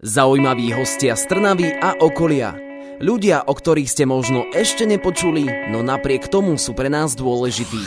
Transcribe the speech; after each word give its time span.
Zaujímaví 0.00 0.72
hostia 0.72 1.12
z 1.12 1.28
Trnavy 1.28 1.76
a 1.76 1.92
okolia. 2.00 2.56
Ľudia, 3.04 3.44
o 3.44 3.52
ktorých 3.52 3.84
ste 3.84 4.08
možno 4.08 4.48
ešte 4.56 4.88
nepočuli, 4.88 5.44
no 5.68 5.84
napriek 5.84 6.24
tomu 6.24 6.56
sú 6.56 6.72
pre 6.72 6.88
nás 6.88 7.12
dôležití. 7.12 7.84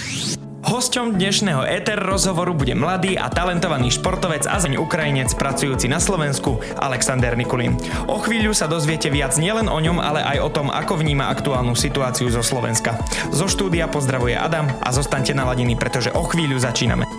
Hosťom 0.61 1.17
dnešného 1.17 1.65
ETER 1.65 1.97
rozhovoru 1.97 2.53
bude 2.53 2.77
mladý 2.77 3.17
a 3.17 3.33
talentovaný 3.33 3.89
športovec 3.89 4.45
a 4.45 4.61
zeň 4.61 4.77
Ukrajinec 4.77 5.33
pracujúci 5.33 5.89
na 5.89 5.97
Slovensku 5.97 6.61
Alexander 6.77 7.33
Nikulin. 7.33 7.81
O 8.05 8.21
chvíľu 8.21 8.53
sa 8.53 8.69
dozviete 8.69 9.09
viac 9.09 9.33
nielen 9.41 9.65
o 9.65 9.81
ňom, 9.81 9.97
ale 9.97 10.21
aj 10.21 10.37
o 10.45 10.53
tom, 10.53 10.69
ako 10.69 11.01
vníma 11.01 11.33
aktuálnu 11.33 11.73
situáciu 11.73 12.29
zo 12.29 12.45
Slovenska. 12.45 12.93
Zo 13.33 13.49
štúdia 13.49 13.89
pozdravuje 13.89 14.37
Adam 14.37 14.69
a 14.85 14.93
zostaňte 14.93 15.33
naladení, 15.33 15.73
pretože 15.73 16.13
o 16.13 16.21
chvíľu 16.29 16.61
začíname. 16.61 17.09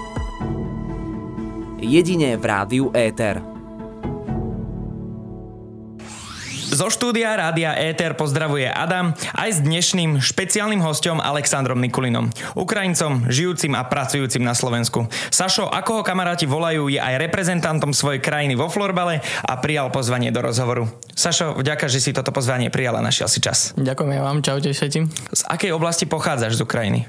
Jedine 1.82 2.38
v 2.38 2.44
rádiu 2.46 2.94
ETER. 2.94 3.53
Zo 6.74 6.90
štúdia 6.90 7.38
Rádia 7.38 7.70
Éter 7.78 8.18
pozdravuje 8.18 8.66
Adam 8.66 9.14
aj 9.38 9.50
s 9.54 9.58
dnešným 9.62 10.18
špeciálnym 10.18 10.82
hostom 10.82 11.22
Alexandrom 11.22 11.78
Nikulinom, 11.78 12.34
Ukrajincom, 12.58 13.30
žijúcim 13.30 13.78
a 13.78 13.86
pracujúcim 13.86 14.42
na 14.42 14.58
Slovensku. 14.58 15.06
Sašo, 15.30 15.70
ako 15.70 16.02
ho 16.02 16.02
kamaráti 16.02 16.50
volajú, 16.50 16.90
je 16.90 16.98
aj 16.98 17.22
reprezentantom 17.22 17.94
svojej 17.94 18.18
krajiny 18.18 18.58
vo 18.58 18.66
florbale 18.66 19.22
a 19.46 19.54
prijal 19.62 19.94
pozvanie 19.94 20.34
do 20.34 20.42
rozhovoru. 20.42 20.90
Sašo, 21.14 21.54
vďaka, 21.54 21.86
že 21.86 22.02
si 22.02 22.10
toto 22.10 22.34
pozvanie 22.34 22.74
prijala, 22.74 22.98
našiel 22.98 23.30
si 23.30 23.38
čas. 23.38 23.70
Ďakujem 23.78 24.18
vám, 24.18 24.42
čaute 24.42 24.74
všetkým. 24.74 25.06
Z 25.30 25.46
akej 25.46 25.70
oblasti 25.70 26.10
pochádzaš 26.10 26.58
z 26.58 26.66
Ukrajiny? 26.66 27.06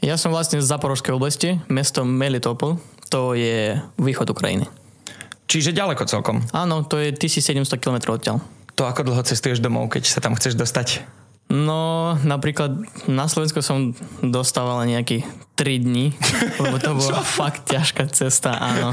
Ja 0.00 0.16
som 0.16 0.32
vlastne 0.32 0.64
z 0.64 0.72
Zaporožskej 0.72 1.12
oblasti, 1.12 1.60
mesto 1.68 2.00
Melitopol, 2.00 2.80
to 3.12 3.36
je 3.36 3.76
východ 4.00 4.32
Ukrajiny. 4.32 4.64
Čiže 5.52 5.76
ďaleko 5.76 6.08
celkom. 6.08 6.48
Áno, 6.56 6.80
to 6.88 6.96
je 6.96 7.12
1700 7.12 7.76
km 7.76 8.16
odtiaľ. 8.16 8.40
To 8.76 8.84
ako 8.84 9.08
dlho 9.08 9.24
cestuješ 9.24 9.64
domov, 9.64 9.88
keď 9.88 10.04
sa 10.04 10.20
tam 10.20 10.36
chceš 10.36 10.52
dostať? 10.52 11.08
No, 11.46 12.18
napríklad 12.26 12.74
na 13.06 13.30
Slovensku 13.30 13.62
som 13.62 13.94
dostával 14.18 14.82
nejaké 14.82 15.22
3 15.54 15.78
dní, 15.78 16.10
lebo 16.58 16.76
to 16.82 16.92
bola 16.92 17.22
fakt 17.38 17.70
ťažká 17.70 18.10
cesta, 18.10 18.58
áno. 18.58 18.90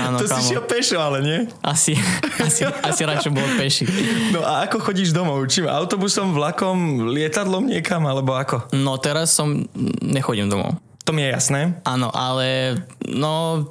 áno 0.00 0.16
to 0.18 0.26
kamo. 0.26 0.40
si 0.40 0.56
šiel 0.56 0.64
pešo, 0.64 0.98
ale 0.98 1.20
nie? 1.20 1.38
Asi, 1.60 1.94
asi, 2.40 2.64
asi 2.64 3.02
radšej 3.04 3.30
bolo 3.30 3.46
peši. 3.60 3.84
No 4.32 4.40
a 4.40 4.64
ako 4.64 4.80
chodíš 4.80 5.12
domov? 5.12 5.44
Čím 5.52 5.68
autobusom, 5.68 6.32
vlakom, 6.32 7.12
lietadlom 7.12 7.68
niekam, 7.68 8.02
alebo 8.08 8.34
ako? 8.34 8.72
No 8.72 8.96
teraz 8.96 9.36
som, 9.36 9.68
nechodím 10.00 10.48
domov. 10.48 10.80
To 11.04 11.12
mi 11.12 11.28
je 11.28 11.30
jasné. 11.30 11.76
Áno, 11.84 12.08
ale 12.10 12.80
no 13.04 13.68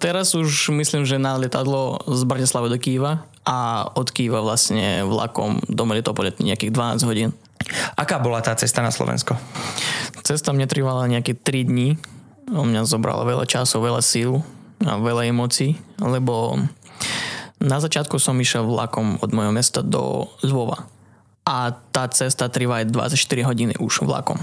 teraz 0.00 0.32
už 0.32 0.72
myslím, 0.72 1.04
že 1.04 1.20
na 1.20 1.36
lietadlo 1.36 2.00
z 2.08 2.24
Bratislavy 2.24 2.72
do 2.72 2.78
Kýva 2.80 3.33
a 3.44 3.88
od 3.92 4.08
Kýva 4.08 4.40
vlastne 4.40 5.04
vlakom 5.04 5.60
do 5.68 5.84
Melitopole 5.84 6.32
nejakých 6.40 6.72
12 6.72 7.08
hodín. 7.08 7.30
Aká 7.96 8.20
bola 8.20 8.40
tá 8.40 8.56
cesta 8.56 8.80
na 8.80 8.92
Slovensko? 8.92 9.36
Cesta 10.24 10.52
mne 10.52 10.68
trvala 10.68 11.08
nejaké 11.08 11.36
3 11.36 11.68
dní. 11.68 11.96
O 12.52 12.64
mňa 12.64 12.88
zobralo 12.88 13.24
veľa 13.24 13.48
času, 13.48 13.80
veľa 13.80 14.04
síl 14.04 14.44
a 14.84 15.00
veľa 15.00 15.28
emócií, 15.28 15.80
lebo 16.00 16.60
na 17.60 17.80
začiatku 17.80 18.20
som 18.20 18.36
išiel 18.36 18.68
vlakom 18.68 19.16
od 19.24 19.30
mojho 19.32 19.52
mesta 19.52 19.80
do 19.80 20.28
Lvova. 20.44 20.84
A 21.44 21.72
tá 21.92 22.08
cesta 22.08 22.48
trvá 22.48 22.84
aj 22.84 22.92
24 22.92 23.48
hodiny 23.48 23.72
už 23.80 24.04
vlakom. 24.04 24.36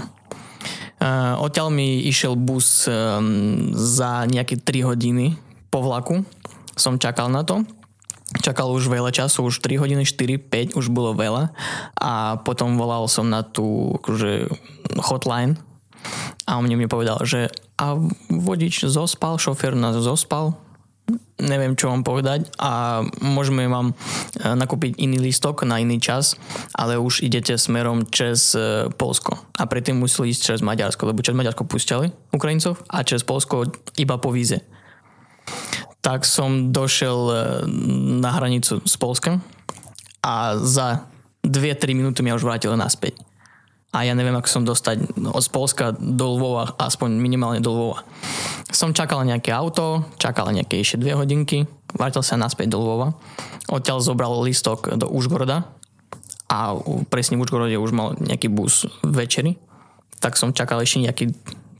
Uh, 1.02 1.34
odtiaľ 1.42 1.74
mi 1.74 2.06
išiel 2.06 2.38
bus 2.38 2.86
um, 2.86 3.74
za 3.74 4.22
nejaké 4.30 4.58
3 4.62 4.86
hodiny 4.86 5.34
po 5.66 5.82
vlaku. 5.82 6.22
Som 6.78 7.02
čakal 7.02 7.26
na 7.26 7.42
to 7.42 7.66
čakal 8.40 8.72
už 8.72 8.88
veľa 8.88 9.12
času, 9.12 9.44
už 9.44 9.60
3 9.60 9.82
hodiny, 9.82 10.08
4, 10.08 10.40
5, 10.40 10.78
už 10.78 10.86
bolo 10.88 11.12
veľa. 11.12 11.52
A 12.00 12.40
potom 12.40 12.80
volal 12.80 13.04
som 13.10 13.28
na 13.28 13.44
tú 13.44 13.98
akože, 14.00 14.48
hotline 15.02 15.60
a 16.46 16.58
on 16.58 16.66
mi 16.66 16.90
povedal, 16.90 17.22
že 17.22 17.52
a 17.78 17.98
vodič 18.30 18.86
zospal, 18.86 19.38
šofér 19.38 19.78
nás 19.78 19.94
zospal, 19.98 20.54
neviem 21.42 21.74
čo 21.74 21.90
vám 21.90 22.06
povedať 22.06 22.46
a 22.62 23.02
môžeme 23.18 23.66
vám 23.66 23.90
e, 23.90 23.94
nakúpiť 24.54 25.02
iný 25.02 25.18
listok 25.18 25.66
na 25.66 25.82
iný 25.82 25.98
čas, 25.98 26.38
ale 26.74 26.98
už 26.98 27.26
idete 27.26 27.58
smerom 27.58 28.06
cez 28.06 28.54
e, 28.54 28.86
Polsko. 28.94 29.34
A 29.58 29.66
predtým 29.66 29.98
museli 29.98 30.30
ísť 30.30 30.42
cez 30.54 30.60
Maďarsko, 30.62 31.10
lebo 31.10 31.22
cez 31.22 31.34
Maďarsko 31.34 31.66
púšťali 31.66 32.34
Ukrajincov 32.34 32.78
a 32.86 33.02
cez 33.02 33.26
Polsko 33.26 33.66
iba 33.98 34.18
po 34.18 34.30
víze 34.30 34.62
tak 36.02 36.26
som 36.26 36.74
došiel 36.74 37.18
e, 37.30 37.34
na 38.18 38.34
hranicu 38.34 38.82
s 38.82 38.98
Polskem 38.98 39.38
a 40.18 40.58
za 40.58 41.06
2-3 41.46 41.94
minúty 41.94 42.26
mi 42.26 42.34
už 42.34 42.42
vrátili 42.42 42.74
naspäť. 42.74 43.22
A 43.92 44.08
ja 44.08 44.16
neviem, 44.16 44.32
ako 44.32 44.48
som 44.48 44.64
dostať 44.64 45.20
od 45.20 45.44
Polska 45.52 45.92
do 45.94 46.34
Lvova, 46.34 46.74
aspoň 46.80 47.12
minimálne 47.22 47.60
do 47.60 47.70
Lvova. 47.70 48.02
Som 48.72 48.96
čakal 48.96 49.22
nejaké 49.22 49.52
auto, 49.52 50.08
čakal 50.16 50.48
nejaké 50.48 50.80
ešte 50.80 50.98
2 50.98 51.22
hodinky, 51.22 51.68
vrátil 51.92 52.24
sa 52.24 52.40
naspäť 52.40 52.72
do 52.72 52.80
Lvova. 52.82 53.14
Odtiaľ 53.68 54.00
zobral 54.00 54.32
listok 54.42 54.96
do 54.96 55.06
Užgoroda 55.12 55.68
a 56.48 56.72
presne 57.12 57.36
v 57.36 57.44
Užgorode 57.44 57.76
už 57.76 57.92
mal 57.92 58.16
nejaký 58.16 58.48
bus 58.48 58.88
večeri. 59.04 59.60
Tak 60.24 60.40
som 60.40 60.56
čakal 60.56 60.80
ešte 60.80 61.04
nejaký 61.04 61.24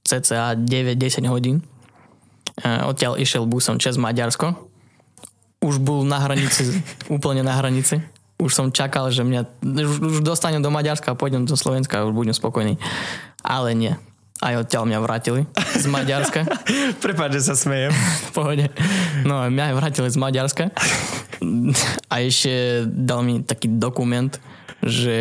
cca 0.05 0.53
9-10 0.53 1.27
hodín 1.33 1.65
odtiaľ 2.61 3.17
išiel 3.17 3.49
busom 3.49 3.81
čes 3.81 3.97
Maďarsko. 3.97 4.53
Už 5.63 5.79
bol 5.79 6.05
na 6.05 6.21
hranici, 6.21 6.83
úplne 7.15 7.41
na 7.47 7.57
hranici. 7.57 8.03
Už 8.43 8.51
som 8.53 8.75
čakal, 8.75 9.09
že 9.15 9.23
mňa, 9.23 9.63
už, 9.63 9.97
už 10.03 10.19
dostanem 10.27 10.59
do 10.59 10.75
Maďarska 10.75 11.15
a 11.15 11.19
pôjdem 11.19 11.47
do 11.47 11.55
Slovenska 11.55 12.03
a 12.03 12.07
už 12.11 12.13
budem 12.13 12.35
spokojný. 12.35 12.75
Ale 13.47 13.73
nie. 13.79 13.95
Aj 14.43 14.59
odtiaľ 14.59 14.91
mňa 14.91 14.99
vrátili 14.99 15.47
z 15.79 15.87
Maďarska. 15.87 16.43
Prepáč, 17.03 17.39
že 17.39 17.43
sa 17.47 17.55
smejem. 17.55 17.95
pohode. 18.37 18.67
No, 19.23 19.47
mňa 19.47 19.79
vrátili 19.79 20.11
z 20.11 20.19
Maďarska. 20.19 20.75
A 22.11 22.15
ešte 22.19 22.83
dal 22.91 23.23
mi 23.23 23.47
taký 23.47 23.71
dokument, 23.71 24.35
že 24.83 25.19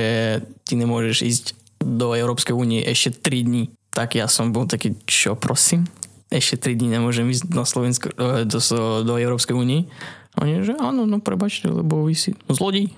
ty 0.65 0.73
nemôžeš 0.73 1.17
ísť 1.21 1.45
do 1.77 2.17
Európskej 2.17 2.53
únie 2.57 2.81
ešte 2.81 3.21
3 3.21 3.45
dní. 3.45 3.63
Tak 3.93 4.17
ja 4.17 4.25
som 4.25 4.49
bol 4.49 4.65
taký, 4.65 4.97
čo 5.05 5.37
prosím? 5.37 5.85
Ešte 6.31 6.71
3 6.71 6.79
dní 6.79 6.87
nemôžem 6.95 7.27
ísť 7.27 7.51
na 7.51 7.67
Slovensko, 7.67 8.07
e, 8.15 8.47
do, 8.47 8.59
do 9.03 9.13
Európskej 9.19 9.51
únie. 9.51 9.91
A 10.39 10.47
oni, 10.47 10.63
že 10.63 10.79
áno, 10.79 11.03
no 11.03 11.19
prebačte, 11.19 11.67
lebo 11.67 12.07
vy 12.07 12.15
si 12.15 12.31
zlodí. 12.47 12.95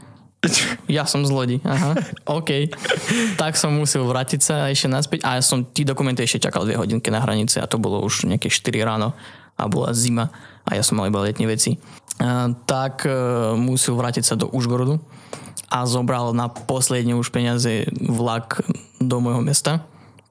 Ja 0.92 1.08
som 1.08 1.24
zlodí, 1.26 1.64
aha, 1.66 1.98
OK. 2.38 2.70
Tak 3.40 3.58
som 3.58 3.74
musel 3.74 4.06
vrátiť 4.06 4.42
sa 4.44 4.56
ešte 4.70 4.92
naspäť 4.92 5.20
a 5.26 5.40
ja 5.40 5.44
som 5.44 5.66
tí 5.66 5.82
dokumenty 5.88 6.22
ešte 6.22 6.46
čakal 6.52 6.68
2 6.68 6.78
hodinky 6.78 7.10
na 7.10 7.24
hranice 7.24 7.58
a 7.58 7.66
to 7.66 7.82
bolo 7.82 8.04
už 8.04 8.30
nejaké 8.30 8.52
4 8.52 8.70
ráno 8.84 9.16
a 9.56 9.64
bola 9.72 9.96
zima 9.96 10.30
a 10.68 10.76
ja 10.76 10.84
som 10.84 11.00
mal 11.00 11.08
iba 11.08 11.24
letné 11.24 11.48
veci. 11.48 11.80
A, 12.20 12.52
tak 12.68 13.08
uh, 13.08 13.56
musel 13.56 13.96
vrátiť 13.96 14.24
sa 14.28 14.36
do 14.36 14.52
Užgorodu 14.52 15.00
a 15.72 15.88
zobral 15.88 16.36
na 16.36 16.52
posledne 16.52 17.16
už 17.16 17.32
peniaze 17.32 17.88
vlak 17.98 18.62
do 19.00 19.18
môjho 19.24 19.42
mesta. 19.42 19.82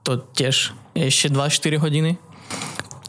To 0.04 0.20
tiež 0.20 0.76
ešte 0.92 1.32
2-4 1.32 1.80
hodiny 1.80 2.20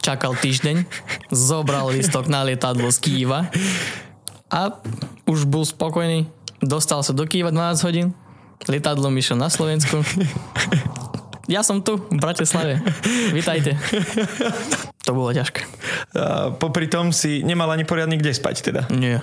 čakal 0.04 0.36
týždeň, 0.36 0.84
zobral 1.32 1.88
listok 1.88 2.28
na 2.28 2.44
lietadlo 2.44 2.92
z 2.92 3.00
Kýva 3.00 3.48
a 4.52 4.76
už 5.24 5.48
bol 5.48 5.64
spokojný. 5.64 6.28
Dostal 6.60 7.00
sa 7.00 7.16
do 7.16 7.24
Kýva 7.24 7.48
12 7.48 7.86
hodín, 7.88 8.12
lietadlo 8.68 9.08
išiel 9.16 9.40
na 9.40 9.48
Slovensku. 9.48 10.04
Ja 11.44 11.60
som 11.60 11.84
tu, 11.84 12.00
v 12.00 12.20
Bratislave. 12.20 12.80
Vítajte. 13.36 13.76
To 15.04 15.12
bolo 15.12 15.28
ťažké. 15.36 15.60
A 16.16 16.48
popri 16.56 16.88
tom 16.88 17.12
si 17.12 17.44
nemal 17.44 17.68
ani 17.68 17.84
poriadne 17.84 18.16
kde 18.16 18.32
spať 18.32 18.64
teda? 18.64 18.88
Nie. 18.88 19.20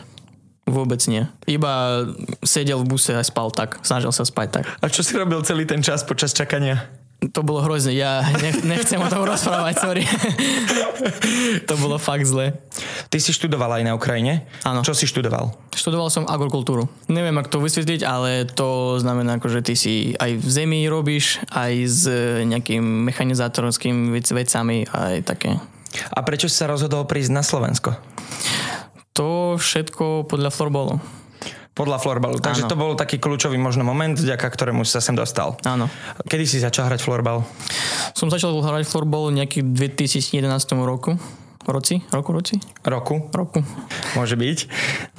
Vôbec 0.70 1.02
nie. 1.10 1.26
Iba 1.50 2.06
sedel 2.46 2.78
v 2.86 2.94
buse 2.94 3.18
a 3.18 3.26
spal 3.26 3.50
tak. 3.50 3.82
Snažil 3.82 4.14
sa 4.14 4.22
spať 4.22 4.48
tak. 4.54 4.66
A 4.70 4.86
čo 4.94 5.02
si 5.02 5.18
robil 5.18 5.42
celý 5.42 5.66
ten 5.66 5.82
čas 5.82 6.06
počas 6.06 6.38
čakania? 6.38 6.86
To 7.30 7.46
bolo 7.46 7.62
hrozné. 7.62 8.02
Ja 8.02 8.26
nechcem 8.66 8.98
o 8.98 9.06
tom 9.06 9.22
rozprávať, 9.30 9.76
sorry. 9.78 10.04
to 11.70 11.78
bolo 11.78 12.02
fakt 12.02 12.26
zle. 12.26 12.58
Ty 13.14 13.18
si 13.22 13.30
študoval 13.30 13.78
aj 13.78 13.84
na 13.86 13.94
Ukrajine? 13.94 14.50
Áno. 14.66 14.82
Čo 14.82 14.98
si 14.98 15.06
študoval? 15.06 15.54
Študoval 15.70 16.10
som 16.10 16.26
agrikultúru. 16.26 16.90
Neviem, 17.06 17.38
ako 17.38 17.50
to 17.54 17.60
vysvetliť, 17.62 18.02
ale 18.02 18.50
to 18.50 18.98
znamená, 18.98 19.38
že 19.38 19.62
ty 19.62 19.78
si 19.78 20.18
aj 20.18 20.42
v 20.42 20.50
zemi 20.50 20.82
robíš, 20.90 21.38
aj 21.54 21.74
s 21.86 22.02
nejakým 22.50 22.82
mechanizátorským 22.82 24.10
vecami, 24.18 24.90
aj 24.90 25.22
také. 25.22 25.62
A 26.10 26.26
prečo 26.26 26.50
si 26.50 26.58
sa 26.58 26.72
rozhodol 26.72 27.06
prísť 27.06 27.32
na 27.38 27.46
Slovensko? 27.46 27.94
To 29.14 29.62
všetko 29.62 30.26
podľa 30.26 30.50
florbalu 30.50 31.21
podľa 31.72 31.98
florbalu. 32.04 32.44
Takže 32.44 32.68
Áno. 32.68 32.72
to 32.72 32.76
bol 32.76 32.92
taký 33.00 33.16
kľúčový 33.16 33.56
možno 33.56 33.88
moment, 33.88 34.14
vďaka 34.14 34.44
ktorému 34.44 34.84
si 34.84 34.92
sa 34.92 35.00
sem 35.00 35.16
dostal. 35.16 35.56
Áno. 35.64 35.88
Kedy 36.28 36.44
si 36.44 36.58
začal 36.60 36.92
hrať 36.92 37.00
florbal? 37.00 37.48
Som 38.12 38.28
začal 38.28 38.52
hrať 38.60 38.84
florbal 38.84 39.32
nejaký 39.32 39.64
v 39.64 39.88
2011 39.96 40.44
roku 40.84 41.16
Roci? 41.68 42.02
Roku, 42.10 42.32
roci? 42.34 42.56
Roku? 42.82 43.30
Roku. 43.30 43.62
Môže 44.18 44.40
byť. 44.40 44.58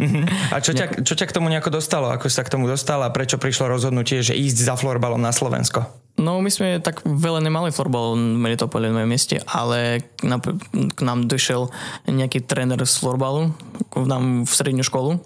Mhm. 0.01 0.23
A 0.51 0.59
čo 0.59 0.75
ťa, 0.75 1.05
čo 1.05 1.15
ťa 1.15 1.27
k 1.31 1.37
tomu 1.37 1.53
nejako 1.53 1.79
dostalo? 1.79 2.11
Ako 2.11 2.27
sa 2.33 2.43
k 2.43 2.53
tomu 2.53 2.67
dostala? 2.67 3.03
a 3.03 3.15
prečo 3.15 3.39
prišlo 3.39 3.67
rozhodnutie, 3.71 4.23
že 4.23 4.37
ísť 4.37 4.59
za 4.63 4.75
florbalom 4.79 5.19
na 5.19 5.35
Slovensko? 5.35 5.85
No 6.21 6.45
my 6.45 6.51
sme 6.53 6.79
tak 6.79 7.01
veľa 7.03 7.41
nemali 7.41 7.73
florbal 7.73 8.15
v 8.15 8.37
Melitopole 8.37 8.93
v 8.93 9.01
mojom 9.01 9.11
meste, 9.11 9.41
ale 9.49 10.05
k 10.21 11.01
nám 11.03 11.25
došiel 11.25 11.73
nejaký 12.05 12.45
tréner 12.45 12.79
z 12.85 12.95
florbalu 13.01 13.57
k 13.93 14.09
nám 14.09 14.49
v 14.49 14.53
strednú 14.53 14.85
školu 14.85 15.21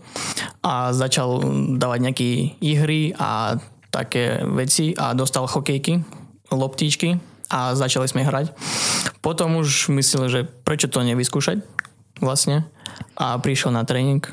a 0.63 0.91
začal 0.91 1.39
dávať 1.79 1.99
nejaké 2.03 2.29
ihry 2.59 3.15
a 3.15 3.59
také 3.95 4.43
veci 4.43 4.93
a 4.99 5.15
dostal 5.15 5.47
hokejky, 5.47 6.03
loptičky 6.51 7.19
a 7.51 7.79
začali 7.79 8.11
sme 8.11 8.27
hrať. 8.27 8.51
Potom 9.21 9.59
už 9.61 9.91
myslel, 9.93 10.25
že 10.29 10.41
prečo 10.65 10.87
to 10.87 11.03
nevyskúšať 11.03 11.61
vlastne 12.21 12.65
a 13.17 13.37
prišiel 13.37 13.73
na 13.73 13.85
tréning 13.85 14.25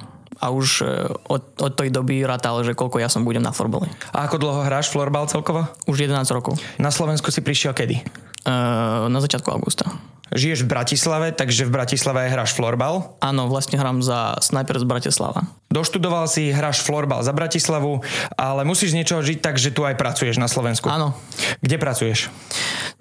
a 0.43 0.51
už 0.51 0.83
e, 0.83 1.07
od, 1.31 1.43
od 1.59 1.73
tej 1.75 1.87
doby 1.87 2.27
rátal, 2.27 2.59
že 2.67 2.75
koľko 2.75 2.99
ja 2.99 3.07
som 3.07 3.23
budem 3.23 3.43
na 3.43 3.55
florbale. 3.55 3.87
A 4.11 4.27
ako 4.27 4.43
dlho 4.43 4.61
hráš 4.67 4.91
florbal 4.91 5.27
celkovo? 5.31 5.67
Už 5.87 6.03
11 6.03 6.27
rokov. 6.35 6.59
Na 6.75 6.91
Slovensku 6.91 7.31
si 7.31 7.39
prišiel 7.39 7.71
kedy? 7.71 8.03
Uh, 8.43 9.07
na 9.07 9.23
začiatku 9.23 9.47
augusta. 9.55 9.87
Žiješ 10.33 10.65
v 10.65 10.71
Bratislave, 10.73 11.27
takže 11.29 11.63
v 11.63 11.71
Bratislave 11.71 12.25
aj 12.27 12.29
hráš 12.33 12.51
florbal? 12.57 13.15
Áno, 13.21 13.47
vlastne 13.47 13.77
hrám 13.77 14.01
za 14.01 14.35
Sniper 14.41 14.81
z 14.81 14.85
Bratislava. 14.89 15.45
Doštudoval 15.69 16.25
si, 16.25 16.49
hráš 16.49 16.81
florbal 16.81 17.21
za 17.21 17.31
Bratislavu, 17.31 18.01
ale 18.33 18.65
musíš 18.65 18.97
z 18.97 18.99
niečoho 18.99 19.21
žiť 19.21 19.39
tak, 19.39 19.61
že 19.61 19.69
tu 19.69 19.85
aj 19.85 19.93
pracuješ 19.93 20.41
na 20.41 20.49
Slovensku. 20.49 20.89
Áno. 20.89 21.13
Kde 21.61 21.77
pracuješ? 21.77 22.33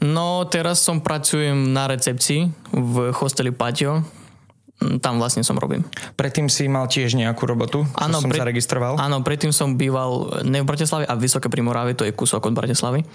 No, 0.03 0.43
teraz 0.51 0.83
som 0.83 0.99
pracujem 0.99 1.71
na 1.71 1.87
recepcii 1.87 2.51
v 2.75 3.15
hosteli 3.15 3.55
Patio 3.55 4.03
Mm, 4.83 4.99
tam 4.99 5.23
vlastne 5.23 5.47
som 5.47 5.55
robím. 5.55 5.87
Predtým 6.19 6.51
si 6.51 6.67
mal 6.67 6.91
tiež 6.91 7.15
nejakú 7.15 7.47
robotu, 7.47 7.87
ano, 7.95 8.19
som 8.19 8.31
pred, 8.31 8.43
zaregistroval? 8.43 8.99
Áno, 8.99 9.23
predtým 9.23 9.55
som 9.55 9.79
býval 9.79 10.43
ne 10.43 10.59
v 10.59 10.67
Bratislave 10.67 11.07
a 11.07 11.15
Vysoké 11.15 11.47
pri 11.47 11.63
Morave, 11.63 11.95
to 11.95 12.03
je 12.03 12.11
kúsok 12.11 12.51
od 12.51 12.57
Bratislavy. 12.57 13.07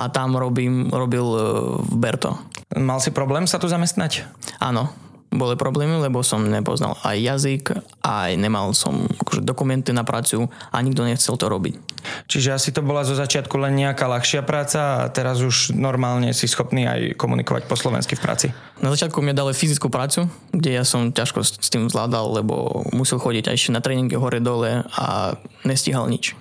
A 0.00 0.08
tam 0.08 0.40
robím, 0.40 0.88
robil 0.88 1.26
e, 1.36 1.40
v 1.84 1.94
Berto. 2.00 2.40
Mal 2.72 3.04
si 3.04 3.12
problém 3.12 3.44
sa 3.44 3.60
tu 3.60 3.68
zamestnať? 3.68 4.24
Áno, 4.62 4.88
boli 5.30 5.54
problémy, 5.54 6.02
lebo 6.02 6.26
som 6.26 6.42
nepoznal 6.42 6.98
aj 7.06 7.16
jazyk, 7.16 7.64
aj 8.02 8.34
nemal 8.34 8.74
som 8.74 9.06
akože, 9.06 9.46
dokumenty 9.46 9.94
na 9.94 10.02
prácu 10.02 10.50
a 10.50 10.76
nikto 10.82 11.06
nechcel 11.06 11.38
to 11.38 11.46
robiť. 11.46 11.78
Čiže 12.26 12.50
asi 12.58 12.74
to 12.74 12.82
bola 12.82 13.06
zo 13.06 13.14
začiatku 13.14 13.54
len 13.62 13.78
nejaká 13.78 14.10
ľahšia 14.10 14.42
práca 14.42 15.06
a 15.06 15.08
teraz 15.14 15.38
už 15.38 15.78
normálne 15.78 16.34
si 16.34 16.50
schopný 16.50 16.90
aj 16.90 17.00
komunikovať 17.14 17.70
po 17.70 17.78
slovensky 17.78 18.18
v 18.18 18.24
práci. 18.26 18.46
Na 18.82 18.90
začiatku 18.90 19.22
mi 19.22 19.30
dali 19.30 19.54
fyzickú 19.54 19.86
prácu, 19.86 20.26
kde 20.50 20.74
ja 20.74 20.82
som 20.82 21.14
ťažko 21.14 21.46
s 21.46 21.68
tým 21.70 21.86
zvládal, 21.86 22.42
lebo 22.42 22.82
musel 22.90 23.22
chodiť 23.22 23.54
aj 23.54 23.56
na 23.70 23.78
tréningy 23.78 24.18
hore-dole 24.18 24.82
a 24.98 25.38
nestíhal 25.62 26.10
nič. 26.10 26.34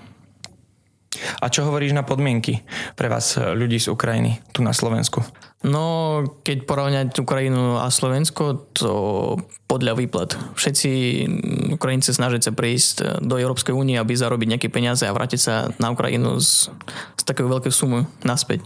A 1.42 1.50
čo 1.50 1.66
hovoríš 1.66 1.94
na 1.94 2.06
podmienky 2.06 2.62
pre 2.94 3.10
vás 3.10 3.38
ľudí 3.38 3.78
z 3.78 3.92
Ukrajiny 3.92 4.40
tu 4.54 4.62
na 4.66 4.72
Slovensku? 4.72 5.22
No, 5.60 6.24
keď 6.40 6.64
porovnať 6.64 7.20
Ukrajinu 7.20 7.84
a 7.84 7.92
Slovensko, 7.92 8.72
to 8.72 8.94
podľa 9.70 9.94
výplat. 10.02 10.34
Všetci 10.58 10.90
Ukrajinci 11.78 12.10
snažiť 12.10 12.42
sa 12.42 12.52
prísť 12.52 13.22
do 13.22 13.38
Európskej 13.38 13.70
únie, 13.70 14.02
aby 14.02 14.18
zarobiť 14.18 14.58
nejaké 14.58 14.68
peniaze 14.74 15.06
a 15.06 15.14
vrátiť 15.14 15.38
sa 15.38 15.70
na 15.78 15.94
Ukrajinu 15.94 16.42
z, 16.42 16.74
z 17.14 17.24
takého 17.24 17.46
veľké 17.46 17.70
sumy 17.70 18.10
naspäť. 18.26 18.66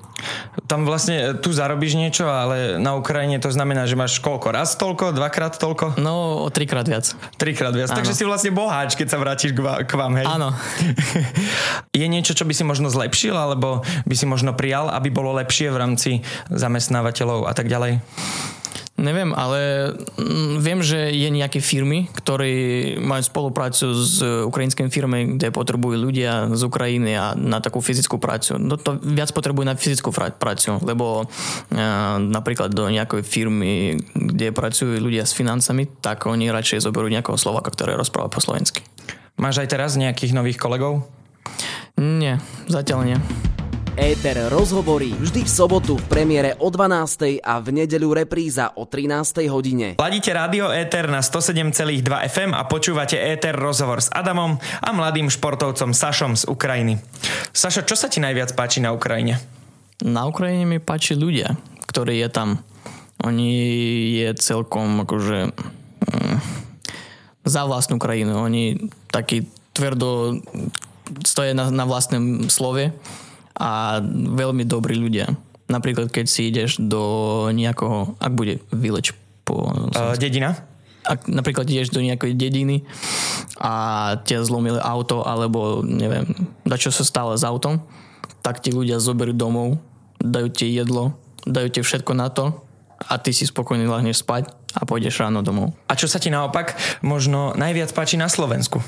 Tam 0.64 0.88
vlastne 0.88 1.36
tu 1.44 1.52
zarobíš 1.52 2.00
niečo, 2.00 2.24
ale 2.32 2.80
na 2.80 2.96
Ukrajine 2.96 3.36
to 3.44 3.52
znamená, 3.52 3.84
že 3.84 4.00
máš 4.00 4.24
koľko? 4.24 4.56
Raz 4.56 4.80
toľko? 4.80 5.12
Dvakrát 5.12 5.60
toľko? 5.60 6.00
No, 6.00 6.48
o 6.48 6.50
trikrát 6.50 6.88
viac. 6.88 7.12
Trikrát 7.36 7.76
viac. 7.76 7.92
Áno. 7.92 8.00
Takže 8.00 8.16
si 8.16 8.24
vlastne 8.24 8.56
boháč, 8.56 8.96
keď 8.96 9.08
sa 9.12 9.20
vrátiš 9.20 9.52
k, 9.52 9.60
k 9.60 9.92
vám, 10.00 10.16
hej? 10.16 10.24
Áno. 10.24 10.56
Je 12.00 12.08
niečo, 12.08 12.32
čo 12.32 12.48
by 12.48 12.56
si 12.56 12.64
možno 12.64 12.88
zlepšil, 12.88 13.36
alebo 13.36 13.84
by 14.08 14.16
si 14.16 14.24
možno 14.24 14.56
prijal, 14.56 14.88
aby 14.88 15.12
bolo 15.12 15.36
lepšie 15.36 15.68
v 15.68 15.78
rámci 15.84 16.12
zamestnávateľov 16.48 17.52
a 17.52 17.52
tak 17.52 17.68
ďalej? 17.68 18.00
Neviem, 18.94 19.34
ale 19.34 19.90
mm, 20.22 20.62
viem, 20.62 20.80
že 20.86 21.10
je 21.10 21.26
nejaké 21.34 21.58
firmy, 21.58 22.14
ktoré 22.14 22.94
majú 23.02 23.26
spoluprácu 23.26 23.90
s 23.90 24.22
ukrajinskými 24.22 24.94
firmami, 24.94 25.42
kde 25.42 25.50
potrebujú 25.50 25.98
ľudia 25.98 26.54
z 26.54 26.62
Ukrajiny 26.62 27.18
a 27.18 27.34
na 27.34 27.58
takú 27.58 27.82
fyzickú 27.82 28.22
prácu. 28.22 28.62
No 28.62 28.78
to 28.78 29.02
viac 29.02 29.34
potrebujú 29.34 29.66
na 29.66 29.74
fyzickú 29.74 30.14
prácu, 30.14 30.78
lebo 30.86 31.26
uh, 31.26 32.18
napríklad 32.22 32.70
do 32.70 32.86
nejakej 32.86 33.26
firmy, 33.26 33.98
kde 34.14 34.54
pracujú 34.54 35.02
ľudia 35.02 35.26
s 35.26 35.34
financami, 35.34 35.90
tak 35.90 36.30
oni 36.30 36.54
radšej 36.54 36.86
zoberú 36.86 37.10
nejakého 37.10 37.36
Slovaka, 37.36 37.74
ktorý 37.74 37.98
rozpráva 37.98 38.30
po 38.30 38.46
slovensky. 38.46 38.86
Máš 39.42 39.66
aj 39.66 39.74
teraz 39.74 39.98
nejakých 39.98 40.38
nových 40.38 40.62
kolegov? 40.62 41.02
Nie, 41.98 42.38
zatiaľ 42.70 43.10
nie. 43.10 43.18
Éter 43.94 44.50
rozhovorí 44.50 45.14
vždy 45.14 45.46
v 45.46 45.52
sobotu 45.54 45.94
v 46.02 46.06
premiére 46.10 46.58
o 46.58 46.74
12. 46.74 47.38
a 47.46 47.62
v 47.62 47.78
nedeľu 47.78 48.26
repríza 48.26 48.74
o 48.74 48.90
13. 48.90 49.46
hodine. 49.54 50.02
Ladíte 50.02 50.34
rádio 50.34 50.74
Éter 50.74 51.06
na 51.06 51.22
107,2 51.22 52.02
FM 52.02 52.58
a 52.58 52.66
počúvate 52.66 53.22
Éter 53.22 53.54
rozhovor 53.54 54.02
s 54.02 54.10
Adamom 54.10 54.58
a 54.82 54.90
mladým 54.90 55.30
športovcom 55.30 55.94
Sašom 55.94 56.34
z 56.34 56.50
Ukrajiny. 56.50 56.98
Sašo, 57.54 57.86
čo 57.86 57.94
sa 57.94 58.10
ti 58.10 58.18
najviac 58.18 58.58
páči 58.58 58.82
na 58.82 58.98
Ukrajine? 58.98 59.38
Na 60.02 60.26
Ukrajine 60.26 60.66
mi 60.66 60.82
páči 60.82 61.14
ľudia, 61.14 61.54
ktorí 61.86 62.18
je 62.18 62.34
tam. 62.34 62.66
Oni 63.22 63.54
je 64.26 64.34
celkom 64.42 65.06
akože 65.06 65.54
mm, 65.54 66.38
za 67.46 67.62
vlastnú 67.70 68.02
krajinu. 68.02 68.42
Oni 68.42 68.90
taký 69.14 69.46
tvrdo 69.78 70.42
stoje 71.22 71.54
na, 71.54 71.70
na 71.70 71.86
vlastnom 71.86 72.50
slove 72.50 72.90
a 73.58 74.02
veľmi 74.34 74.66
dobrí 74.66 74.98
ľudia. 74.98 75.34
Napríklad, 75.70 76.12
keď 76.12 76.26
si 76.28 76.50
ideš 76.50 76.82
do 76.82 77.48
nejakého, 77.54 78.18
ak 78.20 78.32
bude 78.34 78.60
village 78.74 79.16
po... 79.48 79.72
Uh, 79.94 80.14
dedina? 80.20 80.60
Ak 81.04 81.28
napríklad 81.28 81.68
ideš 81.68 81.92
do 81.92 82.00
nejakej 82.00 82.36
dediny 82.36 82.88
a 83.60 84.16
ťa 84.24 84.48
zlomili 84.48 84.80
auto, 84.80 85.24
alebo 85.24 85.84
neviem, 85.84 86.28
da 86.64 86.80
čo 86.80 86.92
sa 86.92 87.04
stalo 87.04 87.36
s 87.36 87.44
autom, 87.44 87.84
tak 88.44 88.60
ti 88.64 88.72
ľudia 88.72 89.00
zoberú 89.00 89.36
domov, 89.36 89.80
dajú 90.20 90.48
ti 90.52 90.72
jedlo, 90.72 91.16
dajú 91.44 91.68
ti 91.72 91.80
všetko 91.84 92.12
na 92.16 92.32
to 92.32 92.64
a 93.04 93.20
ty 93.20 93.36
si 93.36 93.44
spokojne 93.44 93.84
lahneš 93.84 94.24
spať 94.24 94.52
a 94.80 94.88
pôjdeš 94.88 95.20
ráno 95.20 95.44
domov. 95.44 95.76
A 95.92 96.00
čo 96.00 96.08
sa 96.08 96.20
ti 96.20 96.32
naopak 96.32 96.76
možno 97.04 97.52
najviac 97.60 97.92
páči 97.92 98.16
na 98.16 98.32
Slovensku? 98.32 98.80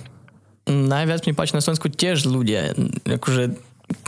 Najviac 0.66 1.28
mi 1.28 1.36
páči 1.36 1.54
na 1.54 1.62
Slovensku 1.62 1.92
tiež 1.92 2.26
ľudia. 2.26 2.74
Akože 3.06 3.54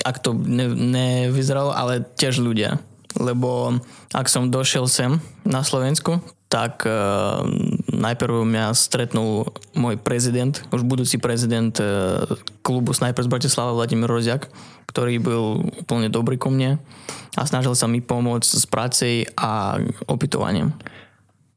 ak 0.04 0.24
to 0.24 0.34
ne, 0.36 0.72
nevyzeralo, 0.72 1.72
ale 1.74 2.06
tiež 2.16 2.40
ľudia. 2.40 2.80
Lebo 3.18 3.82
ak 4.14 4.30
som 4.30 4.54
došiel 4.54 4.86
sem 4.86 5.18
na 5.48 5.66
Slovensku, 5.66 6.22
tak 6.48 6.88
uh, 6.88 7.44
najprv 7.92 8.48
mňa 8.48 8.72
stretnul 8.72 9.52
môj 9.76 10.00
prezident, 10.00 10.56
už 10.72 10.88
budúci 10.88 11.20
prezident 11.20 11.76
uh, 11.84 12.24
klubu 12.64 12.96
Sniper 12.96 13.24
z 13.26 13.32
Bratislava 13.32 13.76
Vladimír 13.76 14.08
Roziak, 14.08 14.48
ktorý 14.88 15.20
byl 15.20 15.44
úplne 15.84 16.08
dobrý 16.08 16.40
ku 16.40 16.48
mne 16.48 16.80
a 17.36 17.42
snažil 17.44 17.76
sa 17.76 17.92
mi 17.92 18.00
pomôcť 18.00 18.48
s 18.48 18.64
prácej 18.64 19.28
a 19.36 19.76
opytovaním 20.08 20.72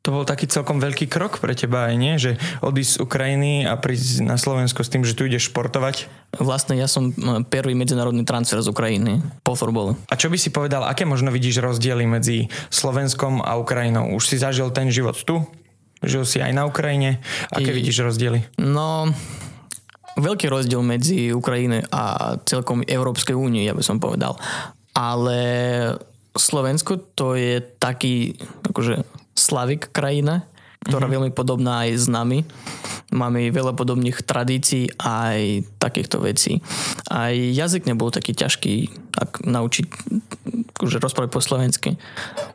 to 0.00 0.08
bol 0.16 0.24
taký 0.24 0.48
celkom 0.48 0.80
veľký 0.80 1.12
krok 1.12 1.44
pre 1.44 1.52
teba 1.52 1.92
aj 1.92 1.94
nie? 2.00 2.16
Že 2.16 2.40
odísť 2.64 2.92
z 2.96 3.02
Ukrajiny 3.04 3.52
a 3.68 3.76
prísť 3.76 4.24
na 4.24 4.40
Slovensko 4.40 4.80
s 4.80 4.88
tým, 4.88 5.04
že 5.04 5.12
tu 5.12 5.28
ideš 5.28 5.52
športovať? 5.52 6.08
Vlastne 6.40 6.80
ja 6.80 6.88
som 6.88 7.12
prvý 7.52 7.76
medzinárodný 7.76 8.24
transfer 8.24 8.56
z 8.64 8.72
Ukrajiny 8.72 9.20
po 9.44 9.52
forbolu. 9.52 10.00
A 10.08 10.16
čo 10.16 10.32
by 10.32 10.40
si 10.40 10.48
povedal, 10.48 10.88
aké 10.88 11.04
možno 11.04 11.28
vidíš 11.28 11.60
rozdiely 11.60 12.08
medzi 12.08 12.48
Slovenskom 12.72 13.44
a 13.44 13.60
Ukrajinou? 13.60 14.16
Už 14.16 14.24
si 14.24 14.40
zažil 14.40 14.72
ten 14.72 14.88
život 14.88 15.20
tu? 15.20 15.44
Žil 16.00 16.24
si 16.24 16.40
aj 16.40 16.56
na 16.56 16.64
Ukrajine? 16.64 17.20
Aké 17.52 17.68
I, 17.68 17.76
vidíš 17.76 18.00
rozdiely? 18.00 18.56
No, 18.56 19.12
veľký 20.16 20.48
rozdiel 20.48 20.80
medzi 20.80 21.28
Ukrajinou 21.28 21.84
a 21.92 22.34
celkom 22.48 22.80
Európskej 22.88 23.36
únie, 23.36 23.68
ja 23.68 23.76
by 23.76 23.84
som 23.84 24.00
povedal. 24.00 24.40
Ale 24.96 25.36
Slovensko 26.32 27.12
to 27.12 27.36
je 27.36 27.60
taký 27.76 28.32
akože 28.64 29.19
Slavik 29.40 29.88
krajina, 29.88 30.44
ktorá 30.84 31.08
mm-hmm. 31.08 31.16
veľmi 31.16 31.32
podobná 31.32 31.88
aj 31.88 31.90
s 31.96 32.06
nami. 32.12 32.44
Máme 33.10 33.48
veľa 33.50 33.72
podobných 33.74 34.22
tradícií 34.22 34.92
aj 35.00 35.64
takýchto 35.80 36.20
vecí. 36.22 36.60
Aj 37.08 37.32
jazyk 37.32 37.88
nebol 37.88 38.12
taký 38.12 38.36
ťažký 38.36 38.74
ak 39.16 39.44
naučiť 39.44 39.86
že 40.80 40.96
rozprávať 40.96 41.28
po 41.28 41.44
slovensky. 41.44 42.00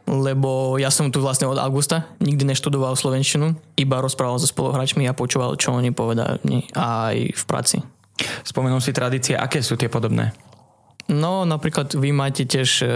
Lebo 0.09 0.81
ja 0.81 0.89
som 0.89 1.13
tu 1.13 1.21
vlastne 1.21 1.45
od 1.45 1.61
augusta 1.61 2.09
nikdy 2.17 2.49
neštudoval 2.49 2.97
slovenčinu, 2.97 3.53
iba 3.77 4.01
rozprával 4.01 4.41
so 4.41 4.49
spoluhráčmi 4.49 5.05
a 5.05 5.13
počúval, 5.13 5.53
čo 5.61 5.77
oni 5.77 5.93
povedali 5.93 6.65
aj 6.73 7.37
v 7.37 7.43
práci. 7.45 7.77
Spomenul 8.41 8.81
si 8.81 8.97
tradície, 8.97 9.37
aké 9.37 9.61
sú 9.61 9.77
tie 9.77 9.91
podobné? 9.91 10.33
No, 11.05 11.45
napríklad 11.45 11.93
vy 11.93 12.09
máte 12.09 12.49
tiež 12.49 12.81
uh, 12.81 12.89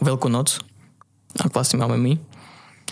Veľkú 0.00 0.32
noc, 0.32 0.64
ak 1.36 1.52
vlastne 1.52 1.76
máme 1.76 2.00
my 2.00 2.29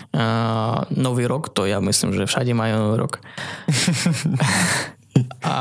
Uh, 0.09 0.89
nový 0.89 1.29
rok, 1.29 1.53
to 1.53 1.69
ja 1.69 1.77
myslím, 1.77 2.17
že 2.17 2.25
všade 2.25 2.49
majú 2.57 2.81
nový 2.81 2.97
rok. 3.05 3.21
a, 5.45 5.59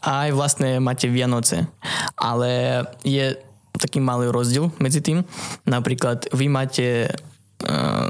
a 0.00 0.10
aj 0.24 0.30
vlastne 0.32 0.80
máte 0.80 1.12
Vianoce. 1.12 1.68
Ale 2.16 2.80
je 3.04 3.36
taký 3.76 4.00
malý 4.00 4.32
rozdiel 4.32 4.72
medzi 4.80 5.04
tým. 5.04 5.28
Napríklad 5.68 6.32
vy 6.32 6.48
máte 6.48 7.12
uh, 7.68 8.08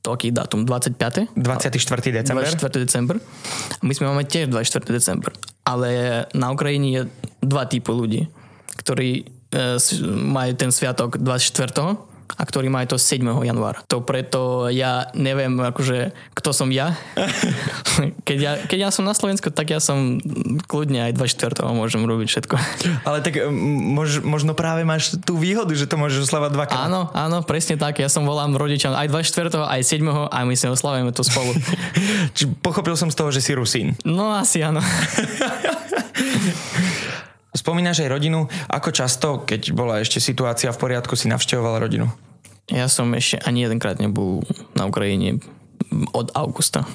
to 0.00 0.16
aký 0.16 0.32
dátum? 0.32 0.64
25. 0.64 1.36
24. 1.36 2.08
december. 2.08 2.48
24. 2.48 2.86
december. 2.88 3.20
My 3.84 3.92
sme 3.92 4.08
máme 4.08 4.24
tiež 4.24 4.48
24. 4.48 4.88
december. 4.88 5.36
Ale 5.68 6.24
na 6.32 6.48
Ukrajine 6.48 6.88
je 6.88 7.02
dva 7.44 7.68
typy 7.68 7.92
ľudí, 7.92 8.24
ktorí 8.80 9.28
uh, 9.52 9.76
majú 10.16 10.52
ten 10.56 10.72
sviatok 10.72 11.20
24 11.20 12.07
a 12.36 12.42
ktorý 12.44 12.68
majú 12.68 12.94
to 12.94 12.98
7. 13.00 13.24
januára. 13.24 13.80
To 13.88 14.04
preto 14.04 14.68
ja 14.68 15.08
neviem, 15.16 15.56
akože, 15.56 16.12
kto 16.36 16.52
som 16.52 16.68
ja. 16.68 16.92
keď, 18.28 18.38
ja 18.38 18.52
keď 18.64 18.78
ja 18.88 18.90
som 18.92 19.08
na 19.08 19.16
Slovensku, 19.16 19.48
tak 19.48 19.72
ja 19.72 19.80
som 19.80 20.20
kľudne 20.68 21.08
aj 21.08 21.12
24. 21.16 21.64
môžem 21.72 22.04
robiť 22.04 22.28
všetko. 22.28 22.54
Ale 23.08 23.24
tak 23.24 23.40
mož, 23.52 24.20
možno 24.20 24.52
práve 24.52 24.84
máš 24.84 25.16
tú 25.24 25.40
výhodu, 25.40 25.72
že 25.72 25.88
to 25.88 25.96
môžeš 25.96 26.28
oslavať 26.28 26.50
dvakrát. 26.52 26.84
Áno, 26.88 27.08
áno, 27.16 27.40
presne 27.44 27.80
tak. 27.80 28.00
Ja 28.02 28.12
som 28.12 28.28
volám 28.28 28.56
rodičom 28.56 28.92
aj 28.92 29.08
24. 29.08 29.64
aj 29.64 29.80
7. 29.84 30.28
a 30.28 30.38
my 30.44 30.54
si 30.56 30.68
oslavujeme 30.68 31.12
to 31.14 31.24
spolu. 31.24 31.56
Či 32.36 32.52
pochopil 32.60 32.96
som 32.98 33.08
z 33.08 33.16
toho, 33.16 33.30
že 33.32 33.40
si 33.40 33.56
Rusín. 33.56 33.96
No 34.04 34.34
asi 34.34 34.60
áno. 34.60 34.82
Spomínaš 37.68 38.00
aj 38.00 38.08
rodinu. 38.08 38.48
Ako 38.72 38.96
často, 38.96 39.44
keď 39.44 39.76
bola 39.76 40.00
ešte 40.00 40.24
situácia 40.24 40.72
v 40.72 40.80
poriadku, 40.80 41.12
si 41.20 41.28
navštevoval 41.28 41.84
rodinu? 41.84 42.08
Ja 42.72 42.88
som 42.88 43.12
ešte 43.12 43.44
ani 43.44 43.68
jedenkrát 43.68 44.00
nebol 44.00 44.40
na 44.72 44.88
Ukrajine 44.88 45.36
od 46.16 46.32
augusta. 46.32 46.88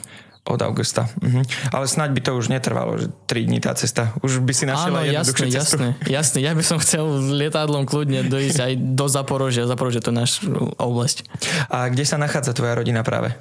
Od 0.50 0.58
augusta. 0.66 1.06
Mhm. 1.22 1.46
Ale 1.70 1.86
snáď 1.86 2.18
by 2.18 2.22
to 2.26 2.32
už 2.34 2.50
netrvalo, 2.50 2.98
že 2.98 3.14
3 3.30 3.54
dní 3.54 3.62
tá 3.62 3.78
cesta. 3.78 4.18
Už 4.26 4.42
by 4.42 4.50
si 4.50 4.66
našiel 4.66 4.98
Áno, 4.98 5.06
jasné, 5.06 5.46
cestu. 5.54 5.78
jasné, 5.78 5.88
jasné. 6.10 6.38
Ja 6.42 6.58
by 6.58 6.66
som 6.66 6.82
chcel 6.82 7.06
lietadlom 7.38 7.86
kľudne 7.86 8.26
dojsť 8.26 8.58
aj 8.58 8.74
do 8.98 9.06
Zaporožia. 9.06 9.70
Zaporožia 9.70 10.02
to 10.02 10.10
je 10.10 10.18
náš 10.26 10.42
oblasť. 10.82 11.30
A 11.70 11.86
kde 11.94 12.02
sa 12.02 12.18
nachádza 12.18 12.58
tvoja 12.58 12.82
rodina 12.82 13.06
práve? 13.06 13.38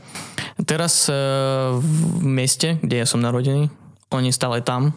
Teraz 0.68 1.08
e, 1.08 1.16
v 1.80 2.20
meste, 2.28 2.76
kde 2.84 3.00
ja 3.00 3.06
som 3.08 3.24
narodený. 3.24 3.72
Oni 4.12 4.28
stále 4.36 4.60
tam 4.60 4.92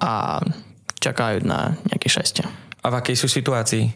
a 0.00 0.40
čakajú 1.04 1.44
na 1.44 1.76
nejaké 1.92 2.08
šťastie. 2.08 2.44
A 2.80 2.86
v 2.88 2.94
akej 3.00 3.16
sú 3.20 3.28
situácii? 3.28 3.92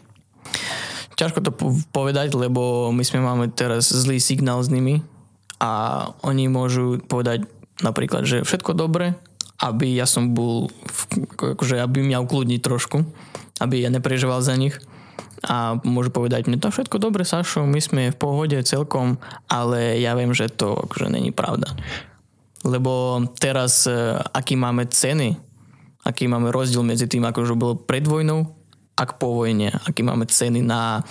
Ťažko 1.17 1.39
to 1.43 1.51
povedať, 1.91 2.37
lebo 2.37 2.93
my 2.93 3.03
sme 3.03 3.19
máme 3.19 3.51
teraz 3.51 3.91
zlý 3.91 4.21
signál 4.21 4.63
s 4.63 4.71
nimi 4.71 5.03
a 5.59 6.05
oni 6.23 6.47
môžu 6.47 7.01
povedať 7.03 7.43
napríklad, 7.83 8.23
že 8.23 8.47
všetko 8.47 8.71
dobre, 8.77 9.19
aby 9.59 9.91
ja 9.91 10.07
som 10.07 10.31
bol, 10.31 10.71
akože 11.35 11.83
aby 11.83 11.99
mňa 12.07 12.23
ukludniť 12.23 12.61
trošku, 12.63 13.03
aby 13.59 13.83
ja 13.83 13.91
neprežíval 13.91 14.39
za 14.39 14.55
nich 14.55 14.79
a 15.43 15.79
môžu 15.83 16.11
povedať 16.11 16.47
mne 16.47 16.59
to 16.59 16.71
všetko 16.71 16.99
dobre, 16.99 17.23
Sašo, 17.27 17.63
my 17.63 17.79
sme 17.79 18.11
v 18.11 18.19
pohode 18.19 18.55
celkom, 18.63 19.19
ale 19.51 19.99
ja 19.99 20.15
viem, 20.15 20.31
že 20.35 20.51
to 20.51 20.75
akože 20.75 21.11
není 21.11 21.31
pravda. 21.31 21.75
Lebo 22.67 23.23
teraz, 23.39 23.87
e, 23.87 24.19
aký 24.35 24.59
máme 24.59 24.87
ceny 24.91 25.39
aký 26.05 26.27
máme 26.27 26.53
rozdiel 26.53 26.83
medzi 26.85 27.05
tým, 27.05 27.25
ako 27.25 27.45
už 27.45 27.51
bolo 27.59 27.73
pred 27.75 28.05
vojnou 28.05 28.55
a 28.99 29.03
po 29.07 29.31
vojne, 29.31 29.71
aký 29.87 30.03
máme 30.03 30.27
ceny 30.27 30.59
na 30.59 31.03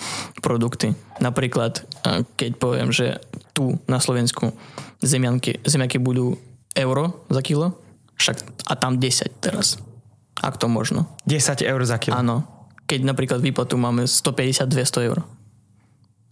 produkty. 0.44 0.92
Napríklad, 1.24 1.88
keď 2.36 2.50
poviem, 2.60 2.92
že 2.92 3.16
tu 3.56 3.80
na 3.88 3.96
Slovensku 3.96 4.52
zemianky, 5.00 5.64
zemiaky 5.64 5.96
budú 5.96 6.36
euro 6.76 7.24
za 7.32 7.40
kilo, 7.40 7.80
však 8.20 8.68
a 8.68 8.74
tam 8.76 9.00
10 9.00 9.40
teraz. 9.40 9.80
Ak 10.38 10.60
to 10.60 10.68
možno. 10.68 11.08
10 11.26 11.64
eur 11.64 11.80
za 11.82 11.96
kilo? 11.98 12.18
Áno. 12.18 12.44
Keď 12.84 13.00
napríklad 13.08 13.40
výplatu 13.40 13.80
máme 13.80 14.04
150-200 14.06 15.08
eur. 15.08 15.24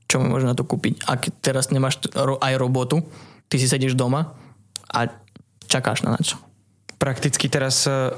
Čo 0.07 0.23
mi 0.23 0.31
môžeme 0.31 0.55
na 0.55 0.59
to 0.59 0.63
kúpiť? 0.63 1.03
Ak 1.09 1.27
teraz 1.43 1.75
nemáš 1.75 1.99
aj 2.15 2.55
robotu, 2.61 3.03
ty 3.51 3.59
si 3.59 3.67
sedíš 3.67 3.99
doma 3.99 4.39
a 4.87 5.11
čakáš 5.67 6.07
na 6.07 6.15
čo. 6.23 6.39
Prakticky 6.97 7.51
teraz 7.51 7.85
e, 7.91 8.15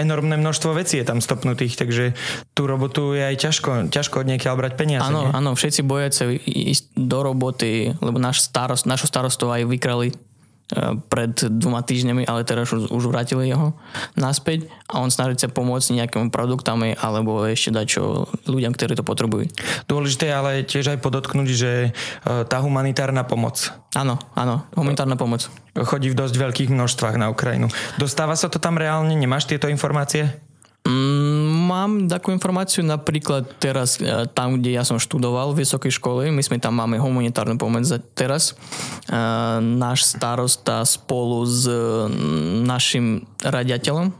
enormné 0.00 0.40
množstvo 0.40 0.72
vecí 0.72 0.98
je 0.98 1.06
tam 1.06 1.20
stopnutých, 1.20 1.76
takže 1.76 2.16
tú 2.56 2.64
robotu 2.64 3.12
je 3.12 3.22
aj 3.22 3.36
ťažko, 3.36 3.70
ťažko 3.92 4.24
od 4.24 4.30
niekiaľ 4.32 4.54
brať 4.56 4.72
peniaze. 4.80 5.04
Áno, 5.04 5.28
áno, 5.28 5.52
všetci 5.52 5.84
bojajú 5.84 6.10
sa 6.12 6.24
ísť 6.44 6.96
do 6.96 7.18
roboty, 7.20 7.92
lebo 8.00 8.16
náš 8.16 8.42
starost, 8.44 8.88
našu 8.88 9.06
starostov 9.06 9.52
aj 9.52 9.68
vykrali 9.68 10.16
pred 11.10 11.32
dvoma 11.34 11.82
týždňami, 11.82 12.26
ale 12.26 12.46
teraz 12.46 12.70
už, 12.70 12.94
už 12.94 13.04
vrátili 13.10 13.50
jeho 13.50 13.74
naspäť 14.14 14.70
a 14.86 15.02
on 15.02 15.10
snaží 15.10 15.42
sa 15.42 15.50
pomôcť 15.50 15.98
nejakým 15.98 16.30
produktami 16.30 16.94
alebo 16.94 17.42
ešte 17.46 17.74
dať 17.74 17.86
čo 17.86 18.30
ľuďom, 18.46 18.72
ktorí 18.74 18.94
to 18.94 19.04
potrebujú. 19.06 19.50
Dôležité 19.90 20.30
je 20.30 20.34
ale 20.34 20.52
tiež 20.62 20.94
aj 20.94 21.02
podotknúť, 21.02 21.48
že 21.50 21.70
e, 21.86 21.90
tá 22.46 22.62
humanitárna 22.62 23.26
pomoc. 23.26 23.74
Áno, 23.98 24.22
áno, 24.38 24.62
humanitárna 24.78 25.18
pomoc. 25.18 25.50
Chodí 25.74 26.10
v 26.10 26.18
dosť 26.18 26.34
veľkých 26.38 26.70
množstvách 26.70 27.18
na 27.18 27.30
Ukrajinu. 27.30 27.66
Dostáva 27.98 28.38
sa 28.38 28.46
to 28.46 28.62
tam 28.62 28.78
reálne? 28.78 29.14
Nemáš 29.18 29.50
tieto 29.50 29.66
informácie? 29.66 30.30
Mm, 30.86 31.49
mám 31.70 32.10
takú 32.10 32.34
informáciu 32.34 32.82
napríklad 32.82 33.46
teraz 33.62 34.02
e, 34.02 34.26
tam, 34.34 34.58
kde 34.58 34.74
ja 34.74 34.82
som 34.82 34.98
študoval 34.98 35.54
v 35.54 35.62
vysokej 35.62 35.94
škole, 35.94 36.26
my 36.34 36.42
sme 36.42 36.58
tam 36.58 36.74
máme 36.74 36.98
humanitárnu 36.98 37.54
pomoc 37.54 37.86
teraz. 38.18 38.50
E, 38.50 39.18
náš 39.62 40.10
starosta 40.10 40.82
spolu 40.82 41.46
s 41.46 41.70
našim 42.66 43.22
radiateľom 43.38 44.10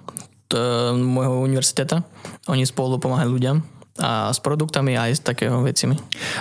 môjho 0.99 1.47
univerziteta, 1.47 2.03
oni 2.51 2.67
spolu 2.67 2.99
pomáhajú 2.99 3.31
ľuďom 3.39 3.57
a 4.01 4.33
s 4.33 4.41
produktami 4.41 4.97
aj 4.97 5.11
s 5.13 5.21
takého 5.21 5.61
vecimi. 5.61 5.95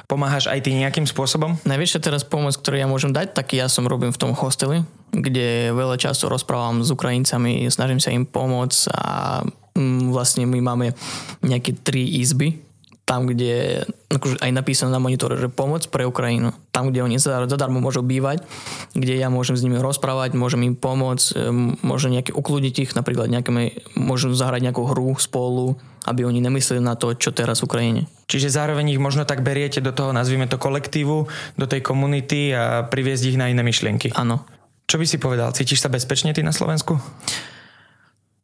Pomáhaš 0.07 0.47
aj 0.47 0.63
ty 0.63 0.71
nejakým 0.71 1.03
spôsobom? 1.03 1.59
Najväčšia 1.67 1.99
teraz 1.99 2.23
pomoc, 2.23 2.55
ktorú 2.55 2.79
ja 2.79 2.87
môžem 2.87 3.11
dať, 3.11 3.35
tak 3.35 3.51
ja 3.51 3.67
som 3.67 3.85
robím 3.85 4.15
v 4.15 4.21
tom 4.21 4.31
hosteli, 4.31 4.87
kde 5.11 5.75
veľa 5.75 5.99
času 5.99 6.31
rozprávam 6.31 6.79
s 6.81 6.89
Ukrajincami, 6.89 7.67
snažím 7.67 7.99
sa 7.99 8.15
im 8.15 8.23
pomôcť 8.23 8.79
a 8.95 9.43
vlastne 10.09 10.45
my 10.45 10.59
máme 10.61 10.87
nejaké 11.45 11.75
tri 11.79 12.05
izby, 12.21 12.61
tam, 13.09 13.25
kde 13.25 13.89
akože 14.13 14.37
aj 14.37 14.51
napísané 14.53 14.93
na 14.93 15.01
monitore, 15.01 15.33
že 15.33 15.49
pomoc 15.49 15.81
pre 15.89 16.05
Ukrajinu. 16.05 16.53
Tam, 16.69 16.93
kde 16.93 17.01
oni 17.01 17.17
zadarmo 17.17 17.81
môžu 17.81 18.05
bývať, 18.05 18.45
kde 18.93 19.17
ja 19.17 19.33
môžem 19.33 19.57
s 19.57 19.65
nimi 19.65 19.81
rozprávať, 19.81 20.37
môžem 20.37 20.61
im 20.61 20.77
pomôcť, 20.77 21.49
môžem 21.81 22.13
nejaké 22.13 22.37
ukludniť 22.37 22.75
ich, 22.85 22.91
napríklad 22.93 23.33
nejaké, 23.33 23.49
môžem 23.97 24.37
zahrať 24.37 24.61
nejakú 24.61 24.85
hru 24.93 25.17
spolu, 25.17 25.81
aby 26.05 26.21
oni 26.21 26.37
nemysleli 26.37 26.85
na 26.85 26.93
to, 26.93 27.17
čo 27.17 27.33
teraz 27.33 27.65
v 27.65 27.67
Ukrajine. 27.73 28.01
Čiže 28.29 28.53
zároveň 28.53 28.93
ich 28.93 29.01
možno 29.01 29.25
tak 29.25 29.41
beriete 29.41 29.81
do 29.81 29.89
toho, 29.89 30.13
nazvime 30.13 30.45
to 30.45 30.61
kolektívu, 30.61 31.25
do 31.57 31.65
tej 31.65 31.81
komunity 31.81 32.53
a 32.53 32.85
priviesť 32.85 33.33
ich 33.33 33.41
na 33.41 33.49
iné 33.49 33.65
myšlienky. 33.65 34.13
Áno. 34.13 34.45
Čo 34.85 35.01
by 35.01 35.05
si 35.09 35.17
povedal? 35.17 35.49
Cítiš 35.57 35.81
sa 35.81 35.89
bezpečne 35.89 36.29
ty 36.29 36.45
na 36.45 36.53
Slovensku? 36.53 36.93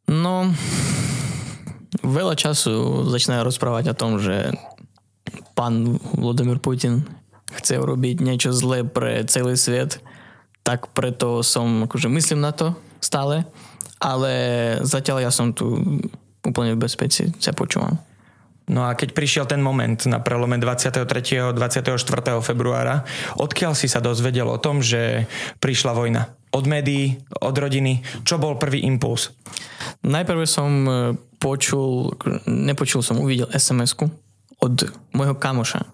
No, 0.06 0.50
veľa 2.02 2.34
času 2.38 3.06
začínajú 3.08 3.42
rozprávať 3.46 3.92
o 3.92 3.98
tom, 3.98 4.18
že 4.18 4.54
pán 5.56 5.98
Vladimír 6.14 6.60
Putin 6.60 7.06
chce 7.52 7.80
urobiť 7.80 8.20
niečo 8.20 8.52
zlé 8.52 8.84
pre 8.84 9.24
celý 9.24 9.56
svet, 9.56 10.02
tak 10.66 10.90
preto 10.92 11.40
som, 11.46 11.86
akože 11.86 12.10
myslím 12.10 12.42
na 12.42 12.50
to 12.50 12.74
stále, 12.98 13.46
ale 14.02 14.32
zatiaľ 14.82 15.24
ja 15.24 15.32
som 15.32 15.54
tu 15.54 15.78
úplne 16.42 16.74
v 16.74 16.82
bezpečí, 16.86 17.32
sa 17.38 17.54
počúvam. 17.56 17.98
No 18.66 18.82
a 18.82 18.98
keď 18.98 19.14
prišiel 19.14 19.46
ten 19.46 19.62
moment 19.62 19.94
na 20.10 20.18
prelome 20.18 20.58
23. 20.58 21.06
a 21.38 21.54
24. 21.54 21.94
februára, 22.42 23.06
odkiaľ 23.38 23.78
si 23.78 23.86
sa 23.86 24.02
dozvedel 24.02 24.50
o 24.50 24.58
tom, 24.58 24.82
že 24.82 25.30
prišla 25.62 25.94
vojna? 25.94 26.34
Od 26.50 26.66
médií, 26.66 27.22
od 27.38 27.54
rodiny? 27.54 28.02
Čo 28.26 28.42
bol 28.42 28.58
prvý 28.58 28.82
impuls? 28.82 29.30
Najprv 30.02 30.40
som 30.50 30.70
e, 30.82 30.90
počul, 31.38 32.16
nepočul 32.46 33.04
som, 33.04 33.20
uvidel 33.20 33.48
SMS-ku 33.52 34.08
od 34.60 34.74
môjho 35.12 35.36
kamoša. 35.36 35.84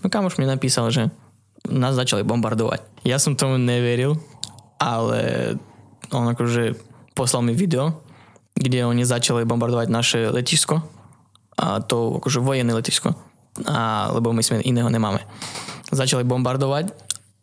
No 0.00 0.06
kamoš 0.08 0.40
mi 0.40 0.48
napísal, 0.48 0.88
že 0.92 1.08
nás 1.68 1.98
začali 1.98 2.22
bombardovať. 2.22 3.04
Ja 3.04 3.18
som 3.18 3.34
tomu 3.34 3.58
neveril, 3.58 4.16
ale 4.78 5.54
on 6.12 6.28
akože 6.30 6.78
poslal 7.16 7.42
mi 7.42 7.56
video, 7.56 8.02
kde 8.56 8.86
oni 8.86 9.02
začali 9.04 9.44
bombardovať 9.44 9.88
naše 9.90 10.18
letisko 10.32 10.80
a 11.56 11.80
to 11.80 12.20
akože 12.20 12.44
vojenné 12.44 12.72
letisko, 12.76 13.16
a, 13.64 14.12
lebo 14.12 14.32
my 14.32 14.44
sme 14.44 14.64
iného 14.64 14.88
nemáme. 14.92 15.24
Začali 15.88 16.24
bombardovať 16.24 16.92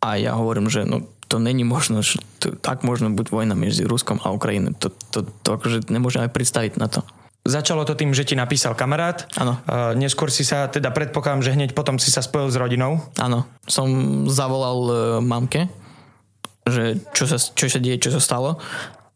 a 0.02 0.20
ja 0.20 0.38
hovorím, 0.38 0.70
že 0.70 0.86
no 0.86 1.02
to 1.26 1.42
není 1.42 1.64
možno, 1.64 2.04
že 2.04 2.20
to, 2.38 2.54
tak 2.54 2.86
možno 2.86 3.10
buď 3.10 3.26
vojna 3.32 3.54
medzi 3.56 3.82
Ruskom 3.82 4.20
a 4.22 4.30
Ukrajinou. 4.30 4.76
To, 4.78 4.92
to, 5.10 5.26
to 5.42 5.48
akože 5.56 5.90
nemôžem 5.90 6.22
aj 6.22 6.30
predstaviť 6.30 6.78
na 6.78 6.86
to. 6.86 7.02
Začalo 7.44 7.84
to 7.84 7.92
tým, 7.92 8.16
že 8.16 8.24
ti 8.24 8.32
napísal 8.32 8.72
kamarát. 8.72 9.28
Áno. 9.36 9.60
Uh, 9.68 9.92
neskôr 9.92 10.32
si 10.32 10.48
sa, 10.48 10.64
teda 10.64 10.88
predpokladám, 10.88 11.44
že 11.44 11.52
hneď 11.52 11.76
potom 11.76 12.00
si 12.00 12.08
sa 12.08 12.24
spojil 12.24 12.48
s 12.48 12.56
rodinou. 12.56 13.04
Áno, 13.20 13.44
som 13.68 13.84
zavolal 14.32 14.78
uh, 14.88 14.96
mamke, 15.20 15.68
že 16.64 16.96
čo 17.12 17.28
sa, 17.28 17.36
čo 17.36 17.68
sa 17.68 17.76
deje, 17.84 18.08
čo 18.08 18.16
sa 18.16 18.24
stalo. 18.24 18.56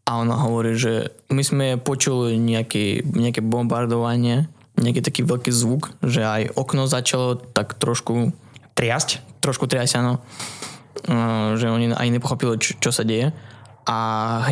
A 0.05 0.21
ona 0.21 0.37
hovorí, 0.45 0.77
že 0.77 1.09
my 1.33 1.41
sme 1.41 1.67
počuli 1.81 2.37
nejaké, 2.37 3.01
nejaké 3.01 3.41
bombardovanie, 3.41 4.45
nejaký 4.77 5.01
taký 5.01 5.25
veľký 5.25 5.49
zvuk, 5.49 5.97
že 6.05 6.21
aj 6.21 6.53
okno 6.53 6.85
začalo 6.85 7.41
tak 7.41 7.81
trošku... 7.81 8.37
Triasť? 8.77 9.41
Trošku 9.41 9.65
triasť, 9.65 10.05
áno. 10.05 10.21
Uh, 11.09 11.57
že 11.57 11.73
oni 11.73 11.97
aj 11.97 12.09
nepochopili, 12.13 12.61
čo, 12.61 12.77
čo 12.77 12.93
sa 12.93 13.09
deje. 13.09 13.33
A 13.89 13.99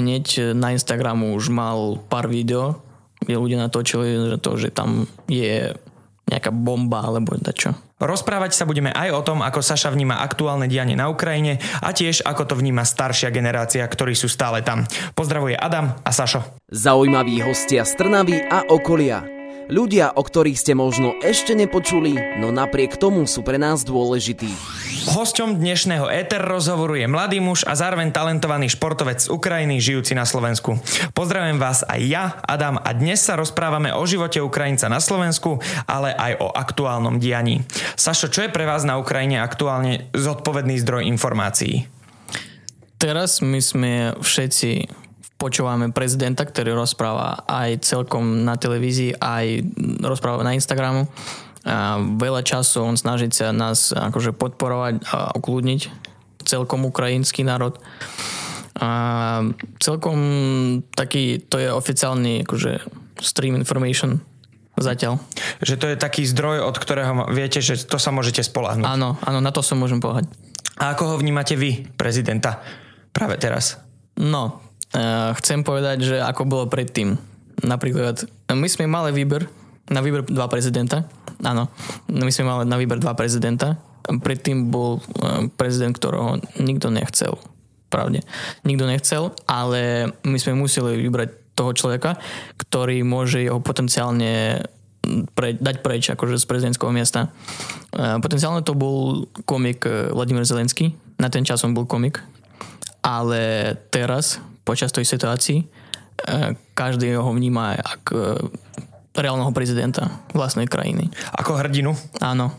hneď 0.00 0.56
na 0.56 0.72
Instagramu 0.72 1.36
už 1.36 1.52
mal 1.52 2.00
pár 2.08 2.24
video, 2.24 2.80
ľudia 3.24 3.58
natočili 3.58 4.36
že 4.36 4.38
to, 4.38 4.50
že 4.60 4.68
tam 4.70 5.08
je 5.26 5.72
nejaká 6.26 6.50
bomba 6.50 7.06
alebo 7.06 7.38
čo. 7.54 7.70
Rozprávať 7.96 8.52
sa 8.52 8.68
budeme 8.68 8.90
aj 8.92 9.08
o 9.14 9.24
tom, 9.24 9.38
ako 9.40 9.62
Saša 9.62 9.94
vníma 9.94 10.20
aktuálne 10.20 10.68
dianie 10.68 10.98
na 10.98 11.08
Ukrajine 11.08 11.62
a 11.80 11.94
tiež 11.94 12.26
ako 12.26 12.42
to 12.44 12.54
vníma 12.58 12.84
staršia 12.84 13.32
generácia, 13.32 13.86
ktorí 13.86 14.12
sú 14.12 14.28
stále 14.28 14.60
tam. 14.60 14.84
Pozdravuje 15.16 15.56
Adam 15.56 15.96
a 16.02 16.10
Sašo. 16.12 16.44
Zaujímaví 16.68 17.40
hostia 17.40 17.86
z 17.86 17.96
Trnavy 17.96 18.42
a 18.42 18.68
okolia. 18.68 19.24
Ľudia, 19.66 20.14
o 20.14 20.22
ktorých 20.22 20.60
ste 20.60 20.78
možno 20.78 21.18
ešte 21.22 21.56
nepočuli, 21.56 22.38
no 22.38 22.54
napriek 22.54 22.98
tomu 23.00 23.26
sú 23.26 23.42
pre 23.42 23.58
nás 23.58 23.82
dôležití. 23.82 24.50
Hosťom 25.06 25.62
dnešného 25.62 26.10
Éter 26.10 26.42
rozhovoru 26.42 26.98
je 26.98 27.06
mladý 27.06 27.38
muž 27.38 27.62
a 27.62 27.78
zároveň 27.78 28.10
talentovaný 28.10 28.66
športovec 28.66 29.22
z 29.22 29.30
Ukrajiny, 29.30 29.78
žijúci 29.78 30.18
na 30.18 30.26
Slovensku. 30.26 30.82
Pozdravujem 31.14 31.62
vás 31.62 31.86
aj 31.86 32.00
ja, 32.02 32.24
Adam, 32.42 32.74
a 32.82 32.90
dnes 32.90 33.22
sa 33.22 33.38
rozprávame 33.38 33.94
o 33.94 34.02
živote 34.02 34.42
Ukrajinca 34.42 34.90
na 34.90 34.98
Slovensku, 34.98 35.62
ale 35.86 36.10
aj 36.10 36.42
o 36.42 36.50
aktuálnom 36.50 37.22
dianí. 37.22 37.62
Sašo, 37.94 38.26
čo 38.26 38.42
je 38.42 38.50
pre 38.50 38.66
vás 38.66 38.82
na 38.82 38.98
Ukrajine 38.98 39.38
aktuálne 39.38 40.10
zodpovedný 40.10 40.74
zdroj 40.82 41.06
informácií? 41.06 41.86
Teraz 42.98 43.38
my 43.38 43.62
sme 43.62 43.92
všetci 44.18 44.90
počúvame 45.38 45.94
prezidenta, 45.94 46.42
ktorý 46.42 46.74
rozpráva 46.74 47.46
aj 47.46 47.86
celkom 47.86 48.42
na 48.42 48.58
televízii, 48.58 49.22
aj 49.22 49.70
rozpráva 50.02 50.42
na 50.42 50.58
Instagramu. 50.58 51.06
Veľa 52.16 52.42
času 52.46 52.86
on 52.86 52.94
snaží 52.94 53.26
sa 53.34 53.50
nás 53.50 53.90
akože 53.90 54.30
podporovať 54.38 55.02
a 55.10 55.34
ukludniť 55.34 55.90
celkom 56.46 56.86
ukrajinský 56.86 57.42
národ. 57.42 57.74
A 58.76 58.90
celkom 59.82 60.18
taký, 60.94 61.42
to 61.42 61.58
je 61.58 61.72
oficiálny 61.72 62.46
akože 62.46 62.86
stream 63.18 63.58
information 63.58 64.22
zatiaľ. 64.76 65.18
Že 65.64 65.74
to 65.80 65.86
je 65.90 65.96
taký 65.96 66.22
zdroj, 66.28 66.62
od 66.62 66.76
ktorého 66.76 67.32
viete, 67.32 67.64
že 67.64 67.80
to 67.82 67.96
sa 67.96 68.12
môžete 68.12 68.44
spolahnuť. 68.44 68.84
Áno, 68.84 69.16
áno, 69.24 69.38
na 69.40 69.50
to 69.50 69.64
sa 69.64 69.74
môžem 69.74 69.98
pohľať. 69.98 70.28
A 70.76 70.92
ako 70.92 71.16
ho 71.16 71.20
vnímate 71.20 71.56
vy, 71.56 71.88
prezidenta, 71.96 72.60
práve 73.16 73.40
teraz? 73.40 73.80
No, 74.20 74.66
Eh, 74.94 75.30
chcem 75.42 75.60
povedať, 75.60 76.06
že 76.06 76.16
ako 76.22 76.46
bolo 76.46 76.64
predtým. 76.70 77.18
Napríklad, 77.66 78.24
my 78.52 78.68
sme 78.68 78.86
mali 78.86 79.10
výber 79.10 79.48
na 79.90 80.00
výber 80.02 80.26
dva 80.26 80.50
prezidenta. 80.50 81.06
Áno, 81.44 81.70
my 82.10 82.30
sme 82.32 82.48
mali 82.48 82.64
na 82.66 82.78
výber 82.80 82.98
dva 82.98 83.14
prezidenta. 83.14 83.78
Predtým 84.06 84.70
bol 84.70 84.98
eh, 85.00 85.46
prezident, 85.54 85.94
ktorého 85.94 86.42
nikto 86.62 86.90
nechcel. 86.90 87.38
Pravde. 87.86 88.26
Nikto 88.66 88.84
nechcel, 88.86 89.22
ale 89.46 90.10
my 90.26 90.38
sme 90.42 90.58
museli 90.58 90.98
vybrať 91.06 91.54
toho 91.56 91.72
človeka, 91.72 92.18
ktorý 92.60 93.00
môže 93.06 93.46
ho 93.48 93.62
potenciálne 93.62 94.60
pre, 95.32 95.56
dať 95.56 95.76
preč 95.80 96.10
akože 96.12 96.36
z 96.36 96.44
prezidentského 96.50 96.90
miesta. 96.90 97.30
Eh, 97.94 98.18
potenciálne 98.18 98.66
to 98.66 98.74
bol 98.74 99.30
komik 99.46 99.86
Vladimír 99.86 100.42
Zelenský. 100.42 100.94
Na 101.16 101.32
ten 101.32 101.46
čas 101.46 101.62
on 101.64 101.72
bol 101.72 101.88
komik. 101.88 102.20
Ale 103.06 103.74
teraz 103.94 104.42
počas 104.66 104.90
tej 104.90 105.06
situácii. 105.06 105.62
E, 105.62 105.66
každý 106.74 107.14
ho 107.14 107.30
vníma 107.30 107.78
ako 107.78 108.12
e, 108.18 108.34
reálneho 109.16 109.50
prezidenta 109.50 110.22
vlastnej 110.36 110.68
krajiny. 110.68 111.08
Ako 111.34 111.56
hrdinu? 111.56 111.96
Áno. 112.20 112.52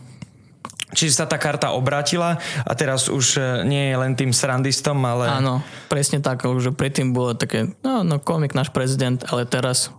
Čiže 0.88 1.20
sa 1.20 1.26
tá 1.28 1.36
karta 1.36 1.76
obrátila 1.76 2.40
a 2.64 2.72
teraz 2.72 3.12
už 3.12 3.36
e, 3.36 3.40
nie 3.68 3.92
je 3.92 3.96
len 4.00 4.16
tým 4.16 4.32
srandistom, 4.32 4.96
ale... 5.04 5.28
Áno, 5.28 5.60
presne 5.92 6.24
tak, 6.24 6.40
že 6.40 6.72
predtým 6.72 7.12
bolo 7.12 7.36
také, 7.36 7.68
no, 7.84 8.00
no 8.00 8.16
komik 8.16 8.56
náš 8.56 8.72
prezident, 8.72 9.20
ale 9.28 9.44
teraz 9.44 9.92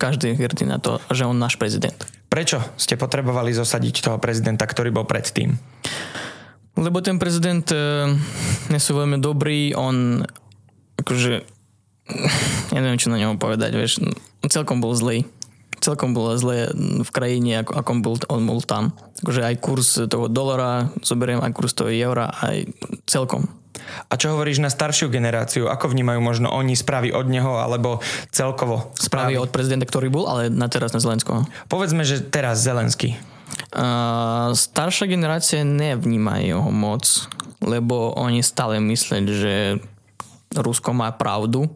každý 0.00 0.32
hrdí 0.32 0.64
na 0.64 0.80
to, 0.80 1.04
že 1.12 1.28
on 1.28 1.36
náš 1.36 1.60
prezident. 1.60 2.00
Prečo 2.32 2.64
ste 2.80 2.96
potrebovali 2.96 3.52
zosadiť 3.52 4.08
toho 4.08 4.16
prezidenta, 4.16 4.64
ktorý 4.64 4.88
bol 4.88 5.04
predtým? 5.04 5.52
Lebo 6.80 7.04
ten 7.04 7.20
prezident 7.20 7.68
e, 7.68 8.16
nie 8.72 8.80
sú 8.80 8.96
veľmi 8.96 9.20
dobrý, 9.20 9.76
on 9.76 10.24
akože 10.96 11.44
ja 12.74 12.78
neviem, 12.80 12.98
čo 12.98 13.12
na 13.12 13.20
ňom 13.20 13.36
povedať, 13.36 13.76
vieš, 13.76 14.00
celkom 14.48 14.80
bol 14.80 14.96
zlý. 14.96 15.28
Celkom 15.82 16.14
bolo 16.14 16.38
zlé 16.38 16.70
v 17.02 17.10
krajine, 17.10 17.66
ako, 17.66 17.72
ako 17.74 17.90
bol, 17.98 18.14
on 18.30 18.42
bol 18.46 18.62
tam. 18.62 18.94
Akože 19.18 19.42
aj 19.42 19.54
kurz 19.58 19.98
toho 20.06 20.30
dolara, 20.30 20.94
zoberiem 21.02 21.42
aj 21.42 21.52
kurz 21.52 21.74
toho 21.74 21.90
eura, 21.90 22.30
aj 22.30 22.70
celkom. 23.10 23.50
A 24.06 24.14
čo 24.14 24.30
hovoríš 24.36 24.62
na 24.62 24.70
staršiu 24.70 25.10
generáciu? 25.10 25.66
Ako 25.66 25.90
vnímajú 25.90 26.20
možno 26.22 26.48
oni 26.54 26.78
správy 26.78 27.10
od 27.10 27.26
neho, 27.26 27.58
alebo 27.58 27.98
celkovo 28.30 28.94
správy? 28.94 29.34
Správy 29.34 29.42
od 29.42 29.50
prezidenta, 29.50 29.88
ktorý 29.88 30.08
bol, 30.12 30.30
ale 30.30 30.52
na 30.52 30.70
teraz 30.70 30.94
na 30.94 31.02
Zelenského. 31.02 31.48
Povedzme, 31.66 32.06
že 32.06 32.22
teraz 32.22 32.62
Zelenský. 32.62 33.18
Uh, 33.72 34.52
staršia 34.52 35.08
generácia 35.08 35.64
nevníma 35.64 36.40
ho 36.56 36.70
moc, 36.72 37.26
lebo 37.64 38.12
oni 38.16 38.44
stále 38.44 38.80
myslia, 38.80 39.24
že 39.28 39.54
Rusko 40.52 40.92
má 40.92 41.08
pravdu 41.16 41.68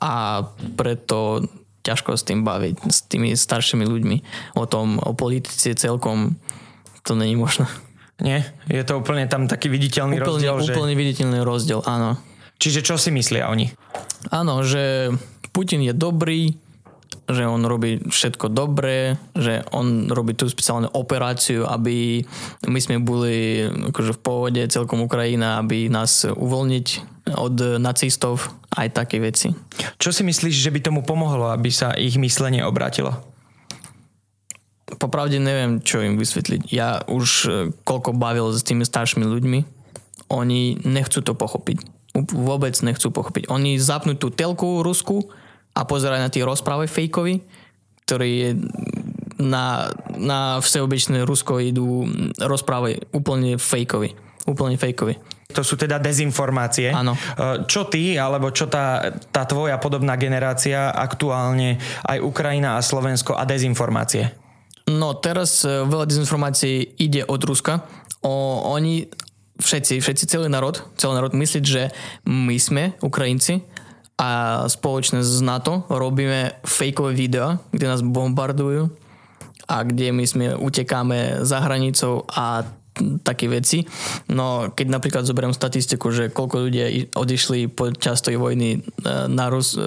a 0.00 0.44
preto 0.76 1.44
ťažko 1.82 2.18
s 2.18 2.22
tým 2.26 2.44
baviť, 2.44 2.74
s 2.88 2.98
tými 3.06 3.32
staršími 3.34 3.84
ľuďmi. 3.86 4.16
O 4.58 4.64
tom, 4.66 4.98
o 5.00 5.12
politici 5.14 5.72
celkom 5.74 6.36
to 7.06 7.16
není 7.16 7.38
možné. 7.38 7.64
Nie? 8.18 8.44
Je 8.66 8.82
to 8.82 8.98
úplne 8.98 9.30
tam 9.30 9.46
taký 9.46 9.70
viditeľný 9.70 10.18
úplne, 10.18 10.28
rozdiel? 10.28 10.54
Úplne 10.58 10.94
že... 10.94 11.00
viditeľný 11.00 11.40
rozdiel, 11.46 11.80
áno. 11.86 12.18
Čiže 12.58 12.82
čo 12.82 12.98
si 12.98 13.14
myslia 13.14 13.46
oni? 13.46 13.70
Áno, 14.34 14.66
že 14.66 15.14
Putin 15.54 15.86
je 15.86 15.94
dobrý, 15.94 16.58
že 17.28 17.44
on 17.44 17.60
robí 17.68 18.00
všetko 18.08 18.48
dobré, 18.48 19.20
že 19.36 19.60
on 19.76 20.08
robí 20.08 20.32
tú 20.32 20.48
speciálnu 20.48 20.88
operáciu, 20.96 21.68
aby 21.68 22.24
my 22.64 22.80
sme 22.80 22.96
boli 23.04 23.68
akože 23.68 24.16
v 24.16 24.24
pohode 24.24 24.62
celkom 24.72 25.04
Ukrajina, 25.04 25.60
aby 25.60 25.92
nás 25.92 26.24
uvoľniť 26.24 26.86
od 27.36 27.76
nacistov, 27.76 28.48
aj 28.72 28.96
také 28.96 29.20
veci. 29.20 29.52
Čo 30.00 30.08
si 30.08 30.24
myslíš, 30.24 30.56
že 30.56 30.72
by 30.72 30.80
tomu 30.80 31.00
pomohlo, 31.04 31.52
aby 31.52 31.68
sa 31.68 31.92
ich 31.92 32.16
myslenie 32.16 32.64
obrátilo? 32.64 33.12
Popravde 34.96 35.36
neviem, 35.36 35.84
čo 35.84 36.00
im 36.00 36.16
vysvetliť. 36.16 36.72
Ja 36.72 37.04
už 37.04 37.28
e, 37.44 37.48
koľko 37.84 38.16
bavil 38.16 38.48
s 38.56 38.64
tými 38.64 38.88
staršími 38.88 39.28
ľuďmi, 39.28 39.58
oni 40.32 40.80
nechcú 40.80 41.20
to 41.20 41.36
pochopiť. 41.36 41.84
Vôbec 42.32 42.72
nechcú 42.80 43.12
pochopiť. 43.12 43.52
Oni 43.52 43.76
zapnú 43.76 44.16
tú 44.16 44.32
telku 44.32 44.80
rusku, 44.80 45.28
a 45.78 45.82
pozerať 45.86 46.18
na 46.18 46.32
tie 46.32 46.42
rozprávy 46.42 46.90
fejkovi, 46.90 47.38
ktorý 48.02 48.30
je 48.34 48.50
na, 49.38 49.94
na 50.18 50.58
všeobecné 50.58 51.22
Rusko 51.22 51.62
idú 51.62 52.10
rozprávy 52.42 53.14
úplne 53.14 53.54
fejkovi. 53.54 54.18
Úplne 54.50 54.74
fejkovi. 54.74 55.14
To 55.54 55.64
sú 55.64 55.80
teda 55.80 55.96
dezinformácie. 55.96 56.92
Áno. 56.92 57.16
Čo 57.64 57.88
ty, 57.88 58.20
alebo 58.20 58.52
čo 58.52 58.68
tá, 58.68 59.12
tá 59.32 59.48
tvoja 59.48 59.80
podobná 59.80 60.18
generácia 60.20 60.92
aktuálne, 60.92 61.80
aj 62.04 62.18
Ukrajina 62.20 62.76
a 62.76 62.84
Slovensko 62.84 63.32
a 63.32 63.48
dezinformácie? 63.48 64.28
No 64.88 65.16
teraz 65.16 65.64
e, 65.64 65.84
veľa 65.84 66.08
dezinformácií 66.08 67.00
ide 67.00 67.24
od 67.24 67.40
Ruska. 67.44 67.84
O, 68.24 68.64
oni 68.72 69.08
všetci, 69.60 70.00
všetci 70.00 70.24
celý 70.28 70.48
národ, 70.48 70.80
celý 70.96 71.16
národ 71.16 71.36
myslí, 71.36 71.60
že 71.60 71.92
my 72.24 72.56
sme 72.56 72.84
Ukrajinci 73.04 73.64
a 74.18 74.28
spoločne 74.66 75.22
s 75.22 75.38
NATO 75.38 75.86
robíme 75.86 76.58
fejkové 76.66 77.14
videá, 77.14 77.62
kde 77.70 77.86
nás 77.86 78.02
bombardujú 78.02 78.90
a 79.70 79.76
kde 79.86 80.10
my 80.10 80.24
sme 80.26 80.46
utekáme 80.58 81.46
za 81.46 81.62
hranicou 81.62 82.26
a 82.26 82.66
také 83.22 83.46
veci. 83.46 83.86
No 84.26 84.74
keď 84.74 84.86
napríklad 84.90 85.22
zoberiem 85.22 85.54
statistiku, 85.54 86.10
že 86.10 86.34
koľko 86.34 86.66
ľudia 86.66 87.14
odišli 87.14 87.70
počas 87.70 88.18
tej 88.26 88.42
vojny 88.42 88.68
e, 88.74 88.78
na 89.30 89.46
Rus, 89.46 89.78
e, 89.78 89.86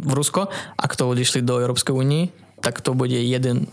v 0.00 0.12
Rusko 0.16 0.48
a 0.74 0.84
kto 0.88 1.12
odišli 1.12 1.44
do 1.44 1.60
Európskej 1.60 1.92
únie, 1.92 2.32
tak 2.64 2.80
to 2.80 2.96
bude 2.96 3.12
jeden 3.12 3.68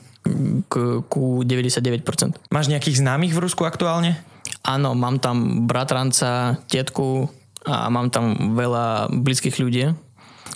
k, 0.67 0.99
ku 1.07 1.47
99%. 1.47 2.03
Máš 2.51 2.67
nejakých 2.67 2.99
známych 2.99 3.31
v 3.31 3.39
Rusku 3.39 3.63
aktuálne? 3.63 4.19
Áno, 4.61 4.93
mám 4.93 5.17
tam 5.17 5.65
bratranca, 5.65 6.59
tetku, 6.69 7.31
a 7.65 7.89
mám 7.93 8.09
tam 8.09 8.57
veľa 8.57 9.13
blízkych 9.13 9.61
ľudí, 9.61 9.93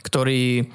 ktorí 0.05 0.69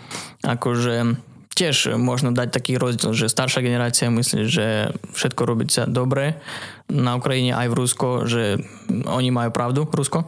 akože 0.46 1.18
tiež 1.60 2.00
možno 2.00 2.32
dať 2.32 2.48
taký 2.56 2.80
rozdiel, 2.80 3.12
že 3.12 3.28
staršia 3.28 3.60
generácia 3.60 4.08
myslí, 4.08 4.48
že 4.48 4.96
všetko 5.12 5.42
robí 5.44 5.68
sa 5.68 5.84
dobre 5.84 6.40
na 6.88 7.20
Ukrajine 7.20 7.52
aj 7.52 7.66
v 7.68 7.76
Rusko, 7.76 8.08
že 8.24 8.56
oni 9.04 9.28
majú 9.28 9.52
pravdu, 9.52 9.84
Rusko. 9.84 10.24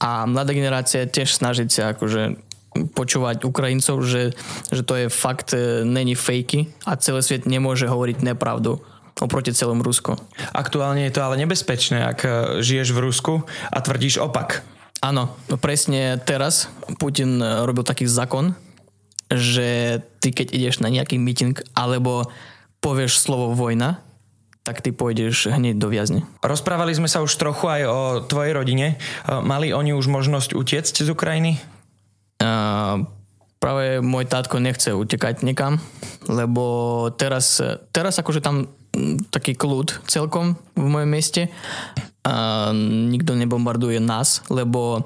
A 0.00 0.24
mladá 0.24 0.56
generácia 0.56 1.04
tiež 1.04 1.36
snažiť 1.36 1.68
sa 1.68 1.82
akože 1.92 2.40
počúvať 2.74 3.46
Ukrajincov, 3.46 4.02
že, 4.02 4.34
že 4.72 4.82
to 4.82 4.98
je 4.98 5.06
fakt, 5.06 5.54
e, 5.54 5.86
není 5.86 6.18
fejky 6.18 6.74
a 6.82 6.98
celý 6.98 7.22
svet 7.22 7.46
nemôže 7.46 7.86
hovoriť 7.86 8.26
nepravdu 8.26 8.82
oproti 9.22 9.54
celom 9.54 9.78
Rusku. 9.78 10.18
Aktuálne 10.50 11.06
je 11.06 11.14
to 11.14 11.22
ale 11.22 11.38
nebezpečné, 11.38 12.02
ak 12.02 12.18
e, 12.26 12.28
žiješ 12.66 12.90
v 12.90 13.02
Rusku 13.04 13.34
a 13.70 13.78
tvrdíš 13.78 14.18
opak. 14.18 14.66
Áno, 15.04 15.36
no 15.52 15.56
presne 15.60 16.16
teraz 16.16 16.72
Putin 16.96 17.36
e, 17.36 17.68
robil 17.68 17.84
taký 17.84 18.08
zákon, 18.08 18.56
že 19.28 20.00
ty 20.24 20.32
keď 20.32 20.56
ideš 20.56 20.80
na 20.80 20.88
nejaký 20.88 21.20
meeting 21.20 21.52
alebo 21.76 22.24
povieš 22.80 23.20
slovo 23.20 23.52
vojna, 23.52 24.00
tak 24.64 24.80
ty 24.80 24.96
pôjdeš 24.96 25.52
hneď 25.52 25.76
do 25.76 25.92
viazne. 25.92 26.24
Rozprávali 26.40 26.96
sme 26.96 27.04
sa 27.04 27.20
už 27.20 27.36
trochu 27.36 27.68
aj 27.68 27.82
o 27.84 28.00
tvojej 28.24 28.56
rodine. 28.56 28.96
Mali 29.28 29.76
oni 29.76 29.92
už 29.92 30.08
možnosť 30.08 30.56
utiecť 30.56 31.04
z 31.04 31.08
Ukrajiny? 31.12 31.60
Uh, 32.40 33.04
práve 33.60 34.00
môj 34.00 34.24
tátko 34.24 34.56
nechce 34.60 34.88
utekať 34.96 35.44
niekam, 35.44 35.84
lebo 36.32 36.64
teraz, 37.12 37.60
teraz 37.92 38.16
akože 38.16 38.40
tam 38.40 38.72
taký 39.30 39.58
kľud 39.58 40.06
celkom 40.06 40.54
v 40.78 40.86
mojom 40.86 41.10
meste. 41.10 41.50
A 42.24 42.72
nikto 43.10 43.36
nebombarduje 43.36 44.00
nás, 44.00 44.40
lebo 44.48 45.04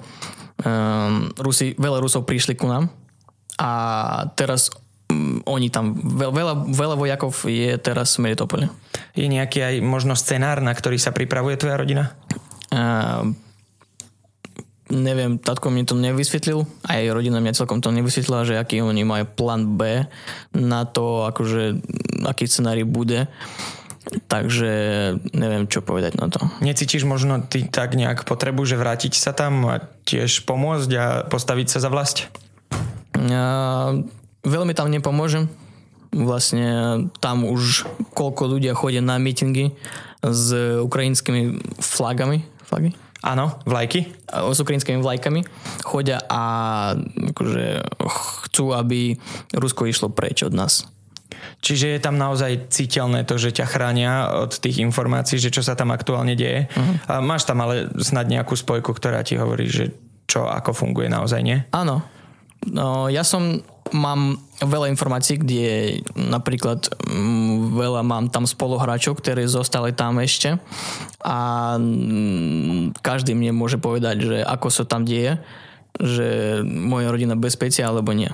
um, 0.62 1.26
Rusi, 1.34 1.74
veľa 1.74 1.98
Rusov 1.98 2.22
prišli 2.22 2.54
ku 2.54 2.70
nám 2.70 2.94
a 3.58 3.70
teraz 4.38 4.70
um, 5.10 5.42
oni 5.42 5.66
tam, 5.66 5.98
veľa, 5.98 6.70
veľa 6.70 6.94
vojakov 6.94 7.34
je 7.50 7.74
teraz 7.82 8.14
v 8.14 8.30
Melitopole. 8.30 8.70
Je 9.18 9.26
nejaký 9.26 9.58
aj 9.66 9.74
možno 9.82 10.14
scenár, 10.14 10.62
na 10.62 10.70
ktorý 10.70 10.94
sa 10.94 11.10
pripravuje 11.10 11.58
tvoja 11.58 11.74
rodina? 11.74 12.14
Uh, 12.70 13.34
neviem, 14.94 15.36
tatko 15.42 15.68
mi 15.68 15.84
to 15.84 15.98
nevysvetlil, 15.98 16.64
aj 16.88 17.12
rodina 17.12 17.42
mňa 17.42 17.56
celkom 17.56 17.82
to 17.82 17.92
nevysvetlila, 17.92 18.48
že 18.48 18.54
aký 18.56 18.80
oni 18.80 19.04
majú 19.04 19.24
plán 19.28 19.76
B 19.76 20.06
na 20.56 20.86
to, 20.88 21.28
akože, 21.28 21.82
aký 22.24 22.48
scenári 22.48 22.86
bude. 22.88 23.28
Takže 24.08 24.72
neviem, 25.36 25.68
čo 25.68 25.84
povedať 25.84 26.16
na 26.16 26.32
to. 26.32 26.40
Necítiš 26.64 27.04
možno 27.04 27.44
ty 27.44 27.68
tak 27.68 27.92
nejak 27.92 28.24
potrebu, 28.24 28.64
že 28.64 28.80
vrátiť 28.80 29.12
sa 29.12 29.36
tam 29.36 29.68
a 29.68 29.84
tiež 30.08 30.48
pomôcť 30.48 30.90
a 30.96 31.06
postaviť 31.28 31.66
sa 31.68 31.78
za 31.84 31.92
vlast? 31.92 32.32
Ja, 33.12 33.92
veľmi 34.48 34.72
tam 34.72 34.88
nepomôžem. 34.88 35.52
Vlastne 36.08 37.04
tam 37.20 37.44
už 37.44 37.84
koľko 38.16 38.56
ľudia 38.56 38.72
chodia 38.72 39.04
na 39.04 39.20
mítingy 39.20 39.76
s 40.24 40.56
ukrajinskými 40.80 41.60
flagami. 41.84 42.48
Flagy? 42.64 42.96
Áno, 43.20 43.60
vlajky. 43.68 44.08
S 44.30 44.58
ukrajinskými 44.62 45.04
vlajkami 45.04 45.42
chodia 45.84 46.22
a 46.30 46.42
akože 47.34 47.82
chcú, 48.46 48.72
aby 48.72 49.18
Rusko 49.52 49.90
išlo 49.90 50.08
preč 50.08 50.46
od 50.46 50.54
nás. 50.54 50.86
Čiže 51.58 51.96
je 51.96 52.00
tam 52.00 52.16
naozaj 52.16 52.70
citeľné 52.70 53.26
to, 53.26 53.40
že 53.40 53.54
ťa 53.54 53.66
chránia 53.66 54.12
od 54.46 54.54
tých 54.56 54.80
informácií, 54.82 55.42
že 55.42 55.52
čo 55.52 55.64
sa 55.64 55.74
tam 55.74 55.90
aktuálne 55.90 56.38
deje. 56.38 56.70
Uh-huh. 56.70 56.94
A 57.08 57.12
máš 57.18 57.46
tam 57.48 57.60
ale 57.64 57.90
snad 57.98 58.30
nejakú 58.30 58.54
spojku, 58.54 58.94
ktorá 58.94 59.26
ti 59.26 59.34
hovorí, 59.38 59.66
že 59.66 59.94
čo 60.28 60.44
ako 60.44 60.76
funguje 60.76 61.08
naozaj, 61.08 61.40
nie? 61.40 61.58
Áno. 61.72 62.04
No, 62.68 63.06
ja 63.08 63.22
som 63.22 63.62
mám 63.94 64.36
veľa 64.60 64.90
informácií, 64.92 65.40
kde 65.40 65.66
napríklad 66.12 66.92
m, 67.08 67.72
mm, 67.72 67.78
veľa 67.78 68.02
mám 68.04 68.28
tam 68.28 68.44
spoluhráčov, 68.44 69.16
ktorí 69.16 69.48
zostali 69.48 69.96
tam 69.96 70.20
ešte 70.20 70.60
a 71.24 71.38
m, 71.78 72.92
mm, 72.92 73.00
každý 73.00 73.32
mne 73.32 73.56
môže 73.56 73.80
povedať, 73.80 74.16
že 74.20 74.36
ako 74.44 74.68
sa 74.68 74.84
tam 74.84 75.08
deje, 75.08 75.40
že 75.98 76.60
moja 76.66 77.08
rodina 77.08 77.34
bezpečia 77.38 77.88
alebo 77.88 78.12
nie. 78.12 78.28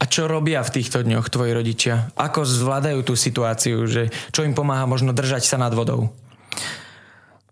A 0.00 0.08
čo 0.08 0.24
robia 0.24 0.64
v 0.64 0.80
týchto 0.80 1.04
dňoch 1.04 1.28
tvoji 1.28 1.52
rodičia? 1.52 2.08
Ako 2.16 2.48
zvládajú 2.48 3.04
tú 3.04 3.12
situáciu? 3.12 3.84
Že 3.84 4.08
čo 4.32 4.48
im 4.48 4.56
pomáha 4.56 4.88
možno 4.88 5.12
držať 5.12 5.44
sa 5.44 5.60
nad 5.60 5.76
vodou? 5.76 6.08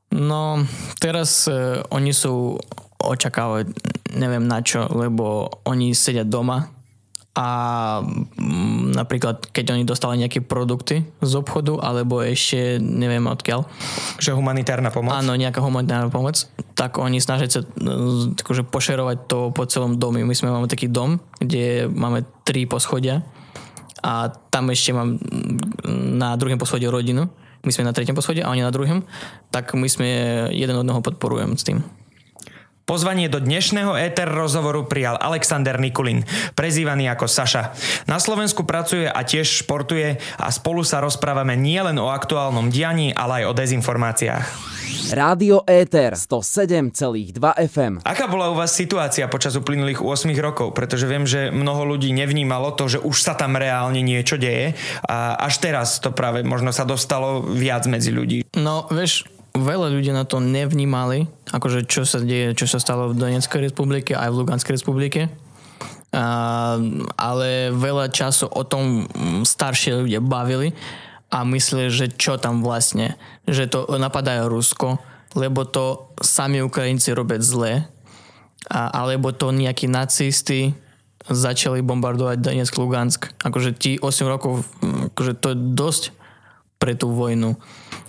No, 0.08 0.64
teraz 0.96 1.44
uh, 1.44 1.84
oni 1.92 2.16
sú 2.16 2.56
očakávať 2.98 3.68
neviem 4.16 4.48
na 4.48 4.64
čo, 4.64 4.88
lebo 4.88 5.52
oni 5.68 5.92
sedia 5.92 6.24
doma 6.24 6.72
a 7.36 7.48
napríklad 8.98 9.46
keď 9.54 9.78
oni 9.78 9.86
dostali 9.86 10.18
nejaké 10.18 10.42
produkty 10.42 11.06
z 11.22 11.32
obchodu 11.38 11.78
alebo 11.78 12.18
ešte 12.18 12.82
neviem 12.82 13.22
odkiaľ. 13.30 13.62
Že 14.18 14.34
humanitárna 14.34 14.90
pomoc? 14.90 15.14
Áno, 15.14 15.38
nejaká 15.38 15.62
humanitárna 15.62 16.10
pomoc. 16.10 16.50
Tak 16.74 16.98
oni 16.98 17.22
snažia 17.22 17.46
sa 17.46 17.62
akože 17.62 18.66
pošerovať 18.66 19.30
to 19.30 19.54
po 19.54 19.62
celom 19.70 19.94
domu. 19.94 20.26
My 20.26 20.34
sme 20.34 20.50
máme 20.50 20.66
taký 20.66 20.90
dom, 20.90 21.22
kde 21.38 21.86
máme 21.86 22.26
tri 22.42 22.66
poschodia 22.66 23.22
a 24.02 24.30
tam 24.50 24.74
ešte 24.74 24.90
mám 24.90 25.18
na 26.18 26.34
druhém 26.34 26.58
poschodí 26.58 26.90
rodinu. 26.90 27.30
My 27.66 27.70
sme 27.74 27.86
na 27.86 27.94
treťom 27.94 28.14
poschodí 28.14 28.42
a 28.42 28.50
oni 28.54 28.62
na 28.62 28.70
druhom. 28.70 29.02
Tak 29.50 29.74
my 29.74 29.88
sme 29.90 30.08
jeden 30.54 30.78
od 30.78 30.86
noho 30.86 31.02
podporujem 31.02 31.58
s 31.58 31.66
tým. 31.66 31.82
Pozvanie 32.88 33.28
do 33.28 33.36
dnešného 33.36 34.00
éter 34.00 34.24
rozhovoru 34.24 34.88
prijal 34.88 35.20
Alexander 35.20 35.76
Nikulin, 35.76 36.24
prezývaný 36.56 37.12
ako 37.12 37.28
Saša. 37.28 37.76
Na 38.08 38.16
Slovensku 38.16 38.64
pracuje 38.64 39.04
a 39.04 39.20
tiež 39.28 39.60
športuje 39.60 40.16
a 40.40 40.48
spolu 40.48 40.80
sa 40.80 41.04
rozprávame 41.04 41.52
nielen 41.52 42.00
o 42.00 42.08
aktuálnom 42.08 42.72
dianí, 42.72 43.12
ale 43.12 43.44
aj 43.44 43.52
o 43.52 43.52
dezinformáciách. 43.52 44.44
Rádio 45.12 45.68
Éter 45.68 46.16
107,2 46.16 47.36
FM. 47.68 48.00
Aká 48.08 48.24
bola 48.24 48.48
u 48.48 48.56
vás 48.56 48.72
situácia 48.72 49.28
počas 49.28 49.52
uplynulých 49.60 50.00
8 50.00 50.32
rokov? 50.40 50.72
Pretože 50.72 51.04
viem, 51.04 51.28
že 51.28 51.52
mnoho 51.52 51.84
ľudí 51.84 52.08
nevnímalo 52.16 52.72
to, 52.72 52.88
že 52.88 53.04
už 53.04 53.20
sa 53.20 53.36
tam 53.36 53.60
reálne 53.60 54.00
niečo 54.00 54.40
deje 54.40 54.72
a 55.04 55.36
až 55.36 55.60
teraz 55.60 56.00
to 56.00 56.08
práve 56.08 56.40
možno 56.40 56.72
sa 56.72 56.88
dostalo 56.88 57.44
viac 57.44 57.84
medzi 57.84 58.16
ľudí. 58.16 58.48
No, 58.56 58.88
vieš, 58.88 59.28
veľa 59.58 59.88
ľudí 59.92 60.10
na 60.14 60.24
to 60.24 60.38
nevnímali, 60.38 61.26
akože 61.52 61.88
čo 61.88 62.04
sa 62.04 62.20
deje, 62.20 62.52
čo 62.52 62.68
sa 62.68 62.80
stalo 62.80 63.12
v 63.12 63.18
Donetskej 63.18 63.72
republike 63.72 64.12
aj 64.12 64.28
v 64.32 64.38
Luganskej 64.44 64.74
republike. 64.80 65.32
A, 66.08 66.80
ale 67.20 67.68
veľa 67.72 68.08
času 68.08 68.48
o 68.48 68.64
tom 68.64 69.04
staršie 69.44 70.04
ľudia 70.04 70.24
bavili 70.24 70.72
a 71.28 71.44
mysleli, 71.44 71.92
že 71.92 72.06
čo 72.08 72.40
tam 72.40 72.64
vlastne, 72.64 73.20
že 73.44 73.68
to 73.68 73.84
napadajú 73.84 74.48
Rusko, 74.48 74.96
lebo 75.36 75.68
to 75.68 76.08
sami 76.24 76.64
Ukrajinci 76.64 77.12
robia 77.12 77.44
zle, 77.44 77.84
a, 78.72 78.80
alebo 78.92 79.36
to 79.36 79.52
nejakí 79.52 79.84
nacisti 79.84 80.72
začali 81.28 81.84
bombardovať 81.84 82.40
Donetsk, 82.40 82.74
Lugansk. 82.80 83.20
Akože 83.44 83.76
ti 83.76 84.00
8 84.00 84.08
rokov, 84.24 84.64
akože 85.12 85.36
to 85.36 85.52
je 85.52 85.58
dosť 85.76 86.02
pre 86.80 86.96
tú 86.96 87.12
vojnu 87.12 87.60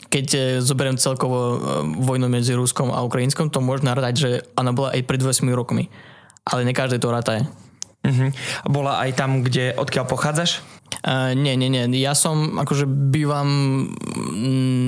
keď 0.09 0.27
e, 0.33 0.39
zoberiem 0.59 0.97
celkovo 0.97 1.37
e, 1.37 1.57
vojnu 2.01 2.25
medzi 2.27 2.57
Ruskom 2.57 2.89
a 2.89 3.05
Ukrajinskom, 3.05 3.53
to 3.53 3.61
možno 3.61 3.93
rátať, 3.93 4.15
že 4.17 4.29
ona 4.57 4.73
bola 4.73 4.97
aj 4.97 5.05
pred 5.05 5.21
8 5.21 5.45
rokmi. 5.53 5.87
Ale 6.49 6.65
ne 6.65 6.73
každý 6.73 6.97
to 6.97 7.13
rátaje. 7.13 7.45
Uh-huh. 8.01 8.33
Bola 8.65 8.97
aj 9.05 9.13
tam, 9.13 9.45
kde, 9.45 9.77
odkiaľ 9.77 10.09
pochádzaš? 10.09 10.65
Uh, 11.05 11.37
nie, 11.37 11.53
nie, 11.53 11.69
nie. 11.69 11.85
Ja 12.01 12.17
som, 12.17 12.57
akože 12.57 12.89
bývam 12.89 13.47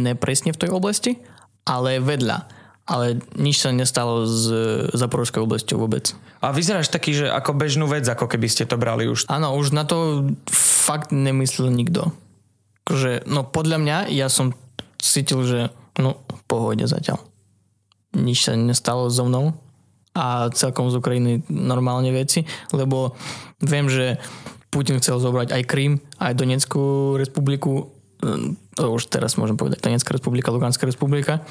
nepresne 0.01 0.49
v 0.51 0.59
tej 0.59 0.69
oblasti, 0.73 1.21
ale 1.69 2.01
vedľa. 2.01 2.49
Ale 2.89 3.21
nič 3.37 3.61
sa 3.61 3.69
nestalo 3.69 4.25
z 4.25 4.45
Zaporovskou 4.97 5.45
oblasťou 5.45 5.85
vôbec. 5.85 6.11
A 6.41 6.49
vyzeráš 6.49 6.89
taký, 6.89 7.13
že 7.13 7.29
ako 7.29 7.53
bežnú 7.53 7.85
vec, 7.85 8.03
ako 8.09 8.25
keby 8.25 8.49
ste 8.49 8.65
to 8.65 8.81
brali 8.81 9.05
už. 9.05 9.29
Áno, 9.29 9.53
už 9.53 9.71
na 9.71 9.85
to 9.85 10.27
fakt 10.49 11.13
nemyslel 11.13 11.69
nikto. 11.69 12.09
Akože, 12.83 13.29
no 13.29 13.45
podľa 13.45 13.77
mňa, 13.77 13.97
ja 14.09 14.27
som 14.27 14.57
cítil, 15.01 15.43
že 15.43 15.59
no 15.97 16.21
v 16.29 16.41
pohode 16.45 16.85
zatiaľ. 16.85 17.19
Nič 18.15 18.47
sa 18.47 18.53
nestalo 18.55 19.09
so 19.09 19.25
mnou 19.25 19.57
a 20.11 20.51
celkom 20.51 20.91
z 20.91 20.99
Ukrajiny 20.99 21.31
normálne 21.47 22.11
veci, 22.11 22.43
lebo 22.75 23.15
viem, 23.63 23.87
že 23.87 24.19
Putin 24.71 24.99
chcel 24.99 25.19
zobrať 25.19 25.51
aj 25.51 25.63
Krím, 25.67 25.99
aj 26.19 26.35
Donetskú 26.35 27.15
republiku, 27.19 27.91
to 28.75 28.85
už 28.91 29.11
teraz 29.11 29.35
môžem 29.35 29.59
povedať, 29.59 29.83
Donetská 29.83 30.15
republika, 30.15 30.51
Luganská 30.53 30.87
republika. 30.87 31.43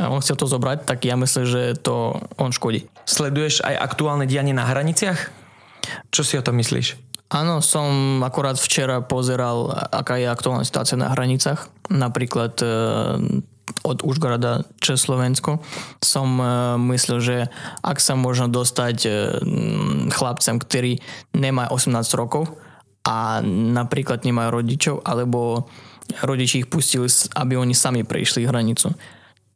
A 0.00 0.08
on 0.08 0.24
chcel 0.24 0.36
to 0.40 0.48
zobrať, 0.48 0.88
tak 0.88 1.04
ja 1.04 1.12
myslím, 1.16 1.44
že 1.44 1.76
to 1.76 2.16
on 2.40 2.56
škodí. 2.56 2.88
Sleduješ 3.04 3.60
aj 3.60 3.76
aktuálne 3.76 4.24
dianie 4.24 4.56
na 4.56 4.64
hraniciach? 4.64 5.28
Čo 6.08 6.22
si 6.24 6.40
o 6.40 6.44
tom 6.44 6.56
myslíš? 6.56 7.09
Áno, 7.30 7.62
som 7.62 8.18
akorát 8.26 8.58
včera 8.58 8.98
pozeral, 9.06 9.70
aká 9.70 10.18
je 10.18 10.26
aktuálna 10.26 10.66
situácia 10.66 10.98
na 10.98 11.14
hranicách. 11.14 11.70
Napríklad 11.86 12.58
e, 12.58 12.66
od 13.86 14.02
Užgorada 14.02 14.66
Československo 14.82 15.62
som 16.02 16.28
e, 16.42 16.44
myslel, 16.90 17.18
že 17.22 17.36
ak 17.86 18.02
sa 18.02 18.18
možno 18.18 18.50
dostať 18.50 18.96
e, 19.06 19.10
chlapcem, 20.10 20.58
ktorí 20.58 20.98
nemá 21.30 21.70
18 21.70 21.94
rokov 22.18 22.50
a 23.06 23.38
napríklad 23.46 24.26
nemajú 24.26 24.50
rodičov, 24.50 24.96
alebo 25.06 25.70
rodiči 26.26 26.66
ich 26.66 26.68
pustili, 26.68 27.06
aby 27.38 27.54
oni 27.54 27.78
sami 27.78 28.02
prešli 28.02 28.42
hranicu 28.42 28.90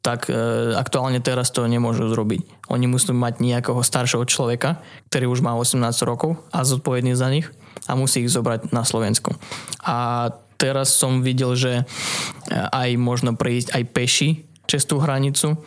tak 0.04 0.28
e, 0.28 0.36
aktuálne 0.76 1.16
teraz 1.24 1.48
to 1.48 1.64
nemôžu 1.64 2.12
zrobiť. 2.12 2.68
Oni 2.68 2.84
musí 2.84 3.08
mať 3.16 3.40
nejakého 3.40 3.80
staršieho 3.80 4.28
človeka, 4.28 4.84
ktorý 5.08 5.32
už 5.32 5.40
má 5.40 5.56
18 5.56 5.80
rokov 6.04 6.36
a 6.52 6.60
zodpovedný 6.60 7.16
za 7.16 7.32
nich 7.32 7.48
a 7.86 7.92
musí 7.98 8.24
ich 8.24 8.32
zobrať 8.32 8.72
na 8.72 8.82
Slovensku. 8.86 9.34
A 9.84 10.28
teraz 10.56 10.94
som 10.94 11.20
videl, 11.20 11.52
že 11.58 11.72
e, 11.80 11.84
aj 12.54 12.96
možno 12.96 13.36
prejsť 13.36 13.68
aj 13.74 13.84
peši 13.92 14.30
cez 14.66 14.84
tú 14.88 14.98
hranicu 15.00 15.60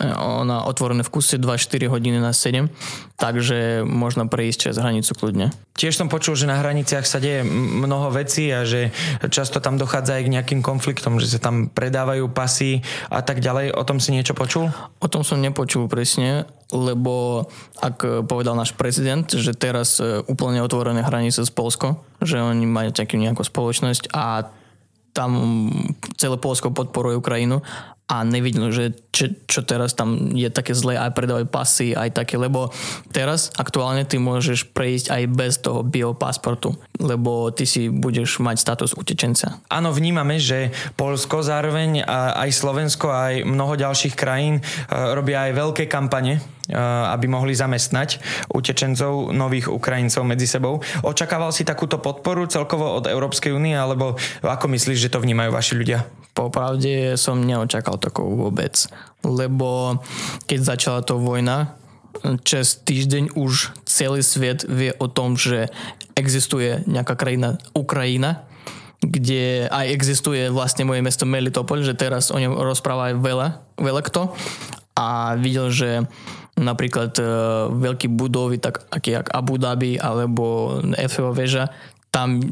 ona 0.00 0.64
otvorené 0.64 1.04
v 1.04 1.12
kuse 1.12 1.36
2-4 1.36 1.92
hodiny 1.92 2.18
na 2.24 2.32
7, 2.32 2.72
takže 3.20 3.84
možno 3.84 4.24
prejsť 4.32 4.72
cez 4.72 4.74
hranicu 4.80 5.12
kľudne. 5.12 5.52
Tiež 5.76 5.96
som 5.96 6.08
počul, 6.08 6.36
že 6.36 6.48
na 6.48 6.56
hraniciach 6.60 7.04
sa 7.04 7.20
deje 7.20 7.44
mnoho 7.44 8.08
vecí 8.12 8.48
a 8.48 8.64
že 8.64 8.92
často 9.28 9.60
tam 9.60 9.76
dochádza 9.76 10.20
aj 10.20 10.24
k 10.24 10.32
nejakým 10.32 10.60
konfliktom, 10.64 11.20
že 11.20 11.28
sa 11.28 11.40
tam 11.40 11.68
predávajú 11.68 12.32
pasy 12.32 12.80
a 13.12 13.20
tak 13.20 13.44
ďalej. 13.44 13.76
O 13.76 13.84
tom 13.84 14.00
si 14.00 14.12
niečo 14.12 14.32
počul? 14.32 14.72
O 15.00 15.06
tom 15.08 15.20
som 15.20 15.40
nepočul 15.40 15.84
presne, 15.88 16.48
lebo 16.72 17.44
ak 17.80 18.24
povedal 18.24 18.56
náš 18.56 18.72
prezident, 18.72 19.28
že 19.28 19.52
teraz 19.52 20.00
e, 20.00 20.24
úplne 20.28 20.64
otvorené 20.64 21.04
hranice 21.04 21.44
z 21.44 21.52
Polsko, 21.52 22.00
že 22.24 22.40
oni 22.40 22.64
majú 22.64 22.92
takú 22.92 23.20
nejakú 23.20 23.44
spoločnosť 23.44 24.12
a 24.16 24.48
tam 25.10 25.30
celé 26.14 26.38
Polsko 26.38 26.70
podporuje 26.70 27.18
Ukrajinu 27.18 27.66
a 28.10 28.26
nevidel, 28.26 28.74
že 28.74 28.90
čo, 29.14 29.30
čo 29.46 29.62
teraz 29.62 29.94
tam 29.94 30.34
je 30.34 30.50
také 30.50 30.74
zlé 30.74 30.98
aj 30.98 31.14
predávať 31.14 31.46
pasy, 31.46 31.94
aj 31.94 32.18
také, 32.18 32.34
lebo 32.34 32.74
teraz 33.14 33.54
aktuálne 33.54 34.02
ty 34.02 34.18
môžeš 34.18 34.74
prejsť 34.74 35.14
aj 35.14 35.22
bez 35.30 35.62
toho 35.62 35.86
biopasportu, 35.86 36.74
lebo 37.00 37.48
ty 37.50 37.64
si 37.64 37.88
budeš 37.88 38.38
mať 38.44 38.60
status 38.60 38.92
utečenca. 38.92 39.64
Áno, 39.72 39.90
vnímame, 39.90 40.36
že 40.36 40.70
Polsko 40.94 41.40
zároveň 41.40 42.04
a 42.04 42.36
aj 42.44 42.50
Slovensko, 42.52 43.08
aj 43.08 43.48
mnoho 43.48 43.74
ďalších 43.80 44.14
krajín 44.14 44.60
e, 44.60 44.62
robia 45.16 45.48
aj 45.48 45.56
veľké 45.56 45.84
kampane 45.88 46.38
e, 46.38 46.40
aby 47.10 47.26
mohli 47.26 47.56
zamestnať 47.56 48.20
utečencov, 48.52 49.32
nových 49.32 49.72
Ukrajincov 49.72 50.22
medzi 50.28 50.44
sebou. 50.44 50.84
Očakával 51.00 51.50
si 51.56 51.64
takúto 51.64 51.98
podporu 51.98 52.44
celkovo 52.44 53.00
od 53.00 53.08
Európskej 53.08 53.56
únie, 53.56 53.72
alebo 53.72 54.20
ako 54.44 54.68
myslíš, 54.68 55.08
že 55.08 55.12
to 55.12 55.24
vnímajú 55.24 55.50
vaši 55.50 55.74
ľudia? 55.80 56.04
Popravde 56.30 57.18
som 57.18 57.42
neočakal 57.42 57.98
takovú 57.98 58.48
vôbec, 58.48 58.86
lebo 59.26 59.98
keď 60.46 60.60
začala 60.62 61.00
to 61.02 61.18
vojna, 61.18 61.80
čas 62.44 62.78
týždeň 62.82 63.34
už 63.38 63.72
celý 63.86 64.20
svet 64.22 64.66
vie 64.66 64.92
o 64.98 65.06
tom, 65.08 65.38
že 65.38 65.70
existuje 66.20 66.84
nejaká 66.84 67.16
krajina 67.16 67.56
Ukrajina, 67.72 68.44
kde 69.00 69.64
aj 69.72 69.86
existuje 69.88 70.52
vlastne 70.52 70.84
moje 70.84 71.00
mesto 71.00 71.24
Melitopol, 71.24 71.80
že 71.80 71.96
teraz 71.96 72.28
o 72.28 72.36
ňom 72.36 72.60
rozpráva 72.60 73.10
aj 73.10 73.14
veľa, 73.16 73.48
veľa 73.80 74.02
kto. 74.04 74.36
A 74.92 75.40
videl, 75.40 75.72
že 75.72 76.04
napríklad 76.60 77.16
e, 77.16 77.24
veľké 77.72 78.12
budovy, 78.12 78.60
tak 78.60 78.84
aké 78.92 79.16
jak 79.16 79.32
Abu 79.32 79.56
Dhabi 79.56 79.96
alebo 79.96 80.76
Eiffel 81.00 81.32
väža, 81.32 81.72
tam 82.10 82.42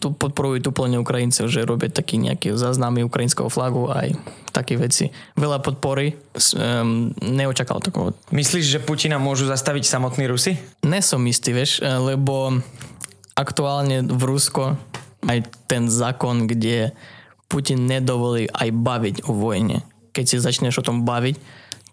tu 0.00 0.16
podporujú 0.16 0.64
úplne 0.72 0.96
Ukrajincov, 0.96 1.52
že 1.52 1.68
robia 1.68 1.92
taký 1.92 2.16
nejaké 2.16 2.56
záznamy 2.56 3.04
ukrajinského 3.04 3.52
flagu 3.52 3.92
aj 3.92 4.16
také 4.48 4.80
veci. 4.80 5.12
Veľa 5.36 5.60
podpory, 5.60 6.16
um, 6.56 7.12
neočakal 7.20 7.84
takého. 7.84 8.16
Myslíš, 8.32 8.64
že 8.64 8.80
Putina 8.80 9.20
môžu 9.20 9.44
zastaviť 9.44 9.84
samotní 9.84 10.24
Rusy? 10.24 10.56
Nesom 10.88 11.20
istý, 11.28 11.52
vieš, 11.52 11.84
lebo 11.84 12.64
aktuálne 13.36 14.08
v 14.08 14.22
Rusko 14.24 14.80
aj 15.28 15.38
ten 15.68 15.92
zákon, 15.92 16.48
kde 16.48 16.96
Putin 17.52 17.84
nedovolí 17.84 18.48
aj 18.48 18.72
baviť 18.72 19.16
o 19.28 19.36
vojne. 19.36 19.84
Keď 20.16 20.24
si 20.24 20.36
začneš 20.40 20.80
o 20.80 20.86
tom 20.86 21.04
baviť, 21.04 21.36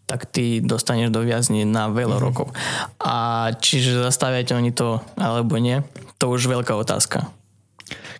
tak 0.07 0.27
ty 0.27 0.59
dostaneš 0.59 1.11
do 1.11 1.23
viazni 1.23 1.63
na 1.63 1.87
veľa 1.87 2.19
mm-hmm. 2.19 2.27
rokov. 2.27 2.47
A 2.99 3.47
čiže 3.59 3.99
zastaviate 3.99 4.51
oni 4.55 4.75
to 4.75 4.99
alebo 5.15 5.55
nie, 5.59 5.79
to 6.21 6.29
už 6.29 6.45
veľká 6.45 6.77
otázka. 6.77 7.33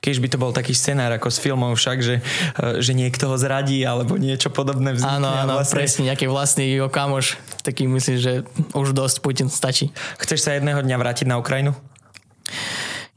Keď 0.02 0.18
by 0.18 0.28
to 0.34 0.42
bol 0.42 0.50
taký 0.50 0.74
scenár 0.74 1.14
ako 1.14 1.30
s 1.30 1.38
filmov 1.38 1.78
však, 1.78 1.98
že, 2.02 2.16
e, 2.58 2.82
že 2.82 2.98
niekto 2.98 3.30
ho 3.30 3.38
zradí 3.38 3.86
alebo 3.86 4.18
niečo 4.18 4.50
podobné 4.50 4.98
vznikne. 4.98 5.22
Áno, 5.22 5.30
áno, 5.30 5.54
vlastne... 5.62 5.78
presne, 5.78 6.02
nejaký 6.10 6.26
vlastný 6.26 6.66
jeho 6.66 6.90
kamoš, 6.90 7.38
taký 7.62 7.86
myslím, 7.86 8.18
že 8.18 8.34
už 8.74 8.98
dosť 8.98 9.22
Putin 9.22 9.48
stačí. 9.54 9.94
Chceš 10.18 10.42
sa 10.42 10.58
jedného 10.58 10.82
dňa 10.82 10.98
vrátiť 10.98 11.30
na 11.30 11.38
Ukrajinu? 11.38 11.78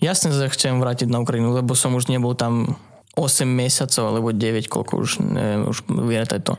Jasne 0.04 0.36
sa 0.36 0.52
chcem 0.52 0.76
vrátiť 0.76 1.08
na 1.08 1.24
Ukrajinu, 1.24 1.56
lebo 1.56 1.72
som 1.72 1.96
už 1.96 2.12
nebol 2.12 2.36
tam 2.36 2.76
8 3.16 3.48
mesiacov 3.48 4.04
alebo 4.04 4.28
9, 4.36 4.68
koľko 4.68 4.92
už, 5.00 5.10
neviem, 5.24 5.64
už 5.64 5.88
vyrátať 5.88 6.52
to. 6.52 6.54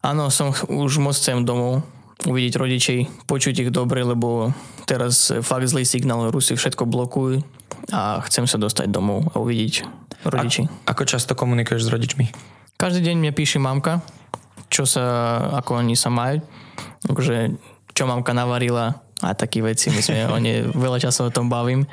Áno, 0.00 0.32
som 0.32 0.56
už 0.72 1.04
moc 1.04 1.12
chcem 1.20 1.44
domov 1.44 1.84
uvidieť 2.24 2.54
rodičej, 2.56 2.98
počuť 3.28 3.68
ich 3.68 3.70
dobre, 3.70 4.04
lebo 4.04 4.52
teraz 4.88 5.32
fakt 5.44 5.68
zlý 5.68 5.84
signál, 5.84 6.32
Rusi 6.32 6.56
všetko 6.56 6.88
blokujú 6.88 7.44
a 7.92 8.24
chcem 8.28 8.48
sa 8.48 8.56
dostať 8.56 8.88
domov 8.88 9.28
a 9.32 9.40
uvidieť 9.40 9.84
rodiči. 10.24 10.64
A, 10.88 10.96
ako 10.96 11.04
často 11.04 11.36
komunikuješ 11.36 11.88
s 11.88 11.92
rodičmi? 11.92 12.24
Každý 12.80 13.04
deň 13.04 13.16
mi 13.20 13.30
píše 13.30 13.60
mamka, 13.60 14.00
čo 14.72 14.88
sa, 14.88 15.04
ako 15.60 15.84
oni 15.84 15.94
sa 15.94 16.08
majú, 16.08 16.40
akože, 17.06 17.54
čo 17.92 18.02
mamka 18.08 18.32
navarila 18.32 19.04
a 19.22 19.32
také 19.32 19.62
veci. 19.62 19.88
My 19.88 20.00
sme 20.02 20.26
o 20.28 20.36
nej 20.40 20.66
veľa 20.68 20.98
času 21.00 21.28
o 21.28 21.34
tom 21.34 21.48
bavím. 21.48 21.86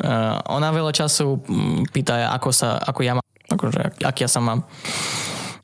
Uh, 0.00 0.40
ona 0.50 0.74
veľa 0.74 0.90
času 0.90 1.38
mm, 1.38 1.92
pýta, 1.94 2.32
ako 2.34 2.50
sa, 2.50 2.80
ako 2.80 3.00
ja 3.04 3.12
mám, 3.14 3.26
akože, 3.52 3.80
ak, 3.82 3.94
ak 4.00 4.16
ja 4.22 4.28
sa 4.30 4.40
mám. 4.42 4.66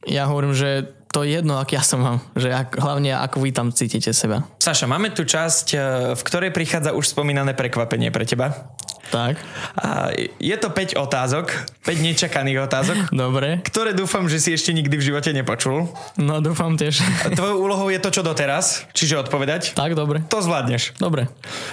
Ja 0.07 0.29
hovorím, 0.29 0.55
že 0.55 1.00
to 1.11 1.27
je 1.27 1.35
jedno, 1.42 1.59
ak 1.59 1.75
ja 1.75 1.83
som 1.83 1.99
mám. 1.99 2.18
Že 2.38 2.55
ak, 2.55 2.68
hlavne 2.79 3.11
ako 3.18 3.42
vy 3.42 3.51
tam 3.51 3.75
cítite 3.75 4.14
seba. 4.14 4.46
Saša, 4.62 4.87
máme 4.87 5.11
tu 5.11 5.27
časť, 5.27 5.66
e, 5.75 5.79
v 6.14 6.23
ktorej 6.23 6.55
prichádza 6.55 6.94
už 6.94 7.11
spomínané 7.11 7.51
prekvapenie 7.59 8.14
pre 8.14 8.23
teba. 8.23 8.70
Tak. 9.11 9.42
A 9.75 10.14
je 10.38 10.55
to 10.55 10.70
5 10.70 10.94
otázok, 10.94 11.51
5 11.83 12.07
nečakaných 12.07 12.62
otázok. 12.62 12.96
Dobre. 13.27 13.59
Ktoré 13.66 13.90
dúfam, 13.90 14.31
že 14.31 14.38
si 14.38 14.55
ešte 14.55 14.70
nikdy 14.70 14.94
v 14.94 15.07
živote 15.11 15.35
nepočul. 15.35 15.90
No 16.14 16.38
dúfam 16.38 16.79
tiež. 16.79 17.03
Tvojou 17.35 17.59
úlohou 17.59 17.90
je 17.90 17.99
to, 17.99 18.14
čo 18.14 18.23
doteraz, 18.23 18.87
čiže 18.94 19.18
odpovedať. 19.18 19.75
Tak, 19.75 19.99
dobre. 19.99 20.23
To 20.31 20.38
zvládneš. 20.38 20.94
Dobre. 21.03 21.27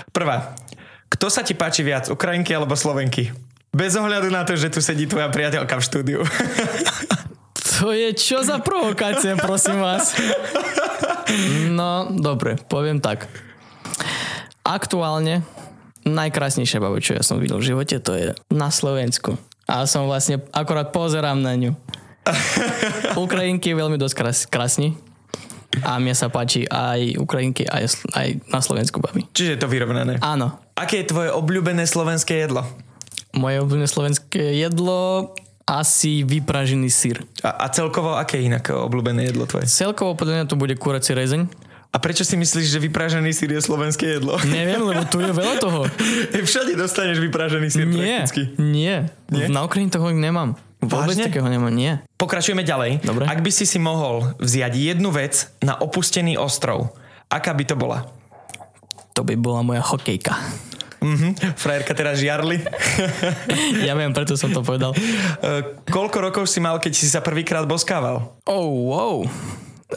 Prvá. 0.10 0.58
Kto 1.14 1.30
sa 1.30 1.46
ti 1.46 1.54
páči 1.54 1.86
viac, 1.86 2.10
Ukrajinky 2.10 2.58
alebo 2.58 2.74
Slovenky? 2.74 3.30
Bez 3.70 3.94
ohľadu 3.94 4.34
na 4.34 4.42
to, 4.42 4.58
že 4.58 4.74
tu 4.74 4.82
sedí 4.82 5.06
tvoja 5.06 5.30
priateľka 5.30 5.78
v 5.78 5.86
štúdiu. 5.86 6.20
To 7.78 7.94
je 7.94 8.10
čo 8.18 8.42
za 8.42 8.58
provokácia, 8.58 9.38
prosím 9.38 9.82
vás? 9.82 10.18
No, 11.70 12.10
dobre, 12.10 12.58
poviem 12.72 12.98
tak. 12.98 13.30
Aktuálne 14.66 15.46
najkrásnejšia 16.08 16.80
baba, 16.80 16.98
čo 17.04 17.14
ja 17.14 17.22
som 17.22 17.38
videl 17.38 17.60
v 17.60 17.68
živote, 17.70 18.00
to 18.00 18.16
je 18.16 18.28
na 18.50 18.72
Slovensku. 18.72 19.36
A 19.68 19.84
som 19.86 20.08
vlastne, 20.08 20.40
akorát 20.56 20.96
pozerám 20.96 21.38
na 21.44 21.54
ňu. 21.54 21.76
Ukrajinky 23.20 23.76
je 23.76 23.80
veľmi 23.80 24.00
dosť 24.00 24.48
krásni. 24.48 24.96
A 25.84 26.02
mne 26.02 26.16
sa 26.18 26.32
páči 26.32 26.66
aj 26.66 27.20
Ukrajinky, 27.22 27.68
aj, 27.68 28.08
aj 28.18 28.28
na 28.50 28.64
Slovensku 28.64 28.98
babi. 28.98 29.28
Čiže 29.36 29.54
je 29.54 29.62
to 29.62 29.70
vyrovnané. 29.70 30.18
Áno. 30.24 30.58
Aké 30.74 31.04
je 31.04 31.12
tvoje 31.12 31.30
obľúbené 31.30 31.86
slovenské 31.86 32.48
jedlo? 32.48 32.66
Moje 33.36 33.62
obľúbené 33.62 33.86
slovenské 33.86 34.58
jedlo 34.58 35.36
asi 35.68 36.24
vypražený 36.24 36.88
sír. 36.88 37.28
A, 37.44 37.68
a 37.68 37.68
celkovo 37.68 38.16
aké 38.16 38.40
inak 38.40 38.72
obľúbené 38.72 39.28
jedlo 39.28 39.44
tvoje? 39.44 39.68
Celkovo 39.68 40.16
podľa 40.16 40.42
mňa 40.42 40.46
to 40.48 40.56
bude 40.56 40.74
kurací 40.80 41.12
rezeň. 41.12 41.52
A 41.92 42.04
prečo 42.04 42.24
si 42.24 42.36
myslíš, 42.40 42.68
že 42.72 42.80
vypražený 42.84 43.32
sír 43.32 43.52
je 43.52 43.62
slovenské 43.64 44.20
jedlo? 44.20 44.40
Neviem, 44.48 44.80
lebo 44.80 45.04
tu 45.08 45.20
je 45.24 45.32
veľa 45.32 45.56
toho. 45.60 45.88
Všade 46.48 46.76
dostaneš 46.80 47.20
vypražený 47.20 47.68
sír 47.68 47.88
nie, 47.88 47.96
prakticky. 47.96 48.42
Nie, 48.60 49.12
nie. 49.28 49.48
Na 49.52 49.68
Ukrajine 49.68 49.92
toho 49.92 50.12
nemám. 50.12 50.56
Vôbec 50.78 51.18
Vážne? 51.18 51.26
takého 51.28 51.48
nemám, 51.50 51.74
nie. 51.74 51.98
Pokračujeme 52.22 52.62
ďalej. 52.62 53.02
Dobre. 53.02 53.26
Ak 53.26 53.42
by 53.42 53.50
si 53.50 53.66
si 53.66 53.82
mohol 53.82 54.30
vziať 54.38 54.78
jednu 54.78 55.10
vec 55.10 55.50
na 55.60 55.74
opustený 55.74 56.38
ostrov, 56.38 56.94
aká 57.34 57.52
by 57.58 57.64
to 57.66 57.74
bola? 57.74 58.06
To 59.18 59.26
by 59.26 59.34
bola 59.34 59.66
moja 59.66 59.82
hokejka. 59.82 60.38
Mm-hmm. 60.98 61.32
Frajerka 61.58 61.94
teraz 61.94 62.18
žiarli. 62.18 62.58
ja 63.88 63.94
viem, 63.94 64.12
preto 64.14 64.34
som 64.34 64.50
to 64.50 64.66
povedal. 64.66 64.92
Uh, 64.94 65.78
koľko 65.86 66.18
rokov 66.20 66.44
si 66.50 66.58
mal, 66.58 66.82
keď 66.82 66.94
si 66.94 67.06
sa 67.06 67.22
prvýkrát 67.22 67.70
boskával? 67.70 68.38
Oh, 68.50 68.68
wow. 68.90 69.16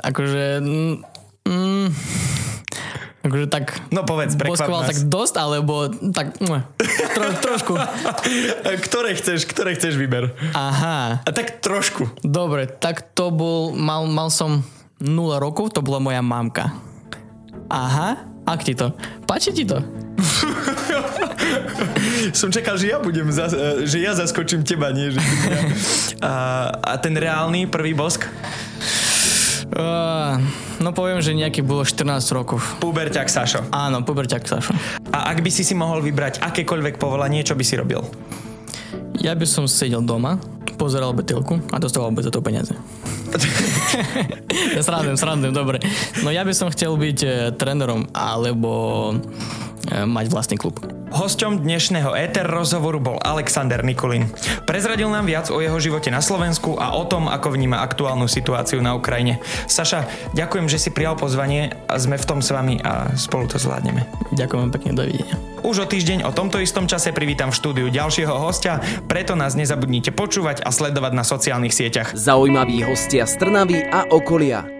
Akože... 0.05 0.61
Mm, 1.49 1.89
akože 3.25 3.47
tak... 3.49 3.81
No 3.91 4.05
povedz, 4.05 4.37
Boskoval 4.37 4.87
tak 4.87 5.01
dosť, 5.09 5.35
alebo 5.41 5.89
tak... 6.13 6.37
Tro, 7.17 7.27
trošku. 7.41 7.75
ktoré 8.87 9.17
chceš, 9.17 9.49
ktoré 9.49 9.75
chceš 9.75 9.97
vyber. 9.97 10.37
Aha. 10.53 11.25
A 11.25 11.31
tak 11.33 11.65
trošku. 11.65 12.13
Dobre, 12.21 12.69
tak 12.69 13.17
to 13.17 13.33
bol... 13.33 13.73
Mal, 13.73 14.05
mal 14.07 14.29
som 14.29 14.61
0 15.01 15.17
rokov, 15.41 15.73
to 15.73 15.81
bola 15.81 15.97
moja 15.97 16.21
mamka. 16.21 16.77
Aha. 17.73 18.29
Ak 18.45 18.67
ti 18.67 18.75
to? 18.75 18.93
Páči 19.25 19.55
ti 19.55 19.65
to? 19.65 19.79
Som 22.33 22.51
čakal, 22.55 22.79
že 22.79 22.93
ja 22.93 22.99
budem, 23.03 23.29
za, 23.31 23.51
že 23.83 23.99
ja 23.99 24.13
zaskočím 24.15 24.63
teba, 24.63 24.91
nie? 24.95 25.15
Že 25.15 25.21
ja. 25.21 25.61
a, 26.31 26.33
a 26.75 26.95
ten 26.99 27.15
reálny 27.17 27.67
prvý 27.67 27.95
bosk? 27.97 28.29
Uh, 29.71 30.35
no 30.83 30.91
poviem, 30.91 31.23
že 31.23 31.31
nejaký 31.31 31.63
bolo 31.63 31.87
14 31.87 32.03
rokov. 32.35 32.59
Puberťak 32.83 33.31
Sašo. 33.31 33.71
Áno, 33.71 34.03
puberťak 34.03 34.43
Sašo. 34.43 34.75
A 35.15 35.31
ak 35.31 35.47
by 35.47 35.51
si 35.51 35.63
si 35.63 35.79
mohol 35.79 36.03
vybrať 36.03 36.43
akékoľvek 36.43 36.99
povolanie, 36.99 37.47
čo 37.47 37.55
by 37.55 37.63
si 37.63 37.79
robil? 37.79 38.03
Ja 39.23 39.37
by 39.39 39.47
som 39.47 39.71
sedel 39.71 40.03
doma, 40.03 40.43
pozeral 40.81 41.13
betilku 41.13 41.61
a 41.71 41.77
dostával 41.77 42.11
by 42.11 42.25
za 42.25 42.33
to 42.33 42.41
peniaze. 42.41 42.73
ja 44.75 44.81
srandujem, 44.81 45.21
srandujem, 45.21 45.53
dobre. 45.53 45.79
No 46.25 46.33
ja 46.33 46.41
by 46.41 46.57
som 46.57 46.73
chcel 46.73 46.97
byť 46.97 47.19
e, 47.21 47.29
trénerom 47.55 48.09
alebo 48.17 48.73
e, 49.13 49.60
mať 49.89 50.27
vlastný 50.29 50.57
klub. 50.61 50.81
Hosťom 51.11 51.67
dnešného 51.67 52.15
éter 52.15 52.47
rozhovoru 52.47 53.03
bol 53.03 53.19
Alexander 53.19 53.83
Nikulin. 53.83 54.31
Prezradil 54.63 55.11
nám 55.11 55.27
viac 55.27 55.51
o 55.51 55.59
jeho 55.59 55.75
živote 55.83 56.07
na 56.07 56.23
Slovensku 56.23 56.79
a 56.79 56.95
o 56.95 57.03
tom, 57.03 57.27
ako 57.27 57.51
vníma 57.51 57.83
aktuálnu 57.83 58.31
situáciu 58.31 58.79
na 58.79 58.95
Ukrajine. 58.95 59.43
Saša, 59.67 60.07
ďakujem, 60.39 60.71
že 60.71 60.79
si 60.79 60.95
prijal 60.95 61.19
pozvanie 61.19 61.75
a 61.91 61.99
sme 61.99 62.15
v 62.15 62.29
tom 62.31 62.39
s 62.39 62.55
vami 62.55 62.79
a 62.87 63.11
spolu 63.19 63.51
to 63.51 63.59
zvládneme. 63.59 64.07
Ďakujem 64.31 64.71
pekne, 64.71 64.91
dovidenia. 64.95 65.35
Už 65.67 65.83
o 65.83 65.87
týždeň 65.91 66.25
o 66.25 66.31
tomto 66.31 66.63
istom 66.63 66.87
čase 66.87 67.11
privítam 67.11 67.51
v 67.51 67.59
štúdiu 67.59 67.87
ďalšieho 67.91 68.33
hostia, 68.33 68.79
preto 69.11 69.35
nás 69.35 69.59
nezabudnite 69.59 70.15
počúvať 70.15 70.63
a 70.63 70.71
sledovať 70.71 71.13
na 71.13 71.27
sociálnych 71.27 71.75
sieťach. 71.75 72.15
Zaujímaví 72.15 72.87
hostia 72.87 73.27
z 73.27 73.35
Trnavy 73.35 73.83
a 73.83 74.07
okolia. 74.09 74.80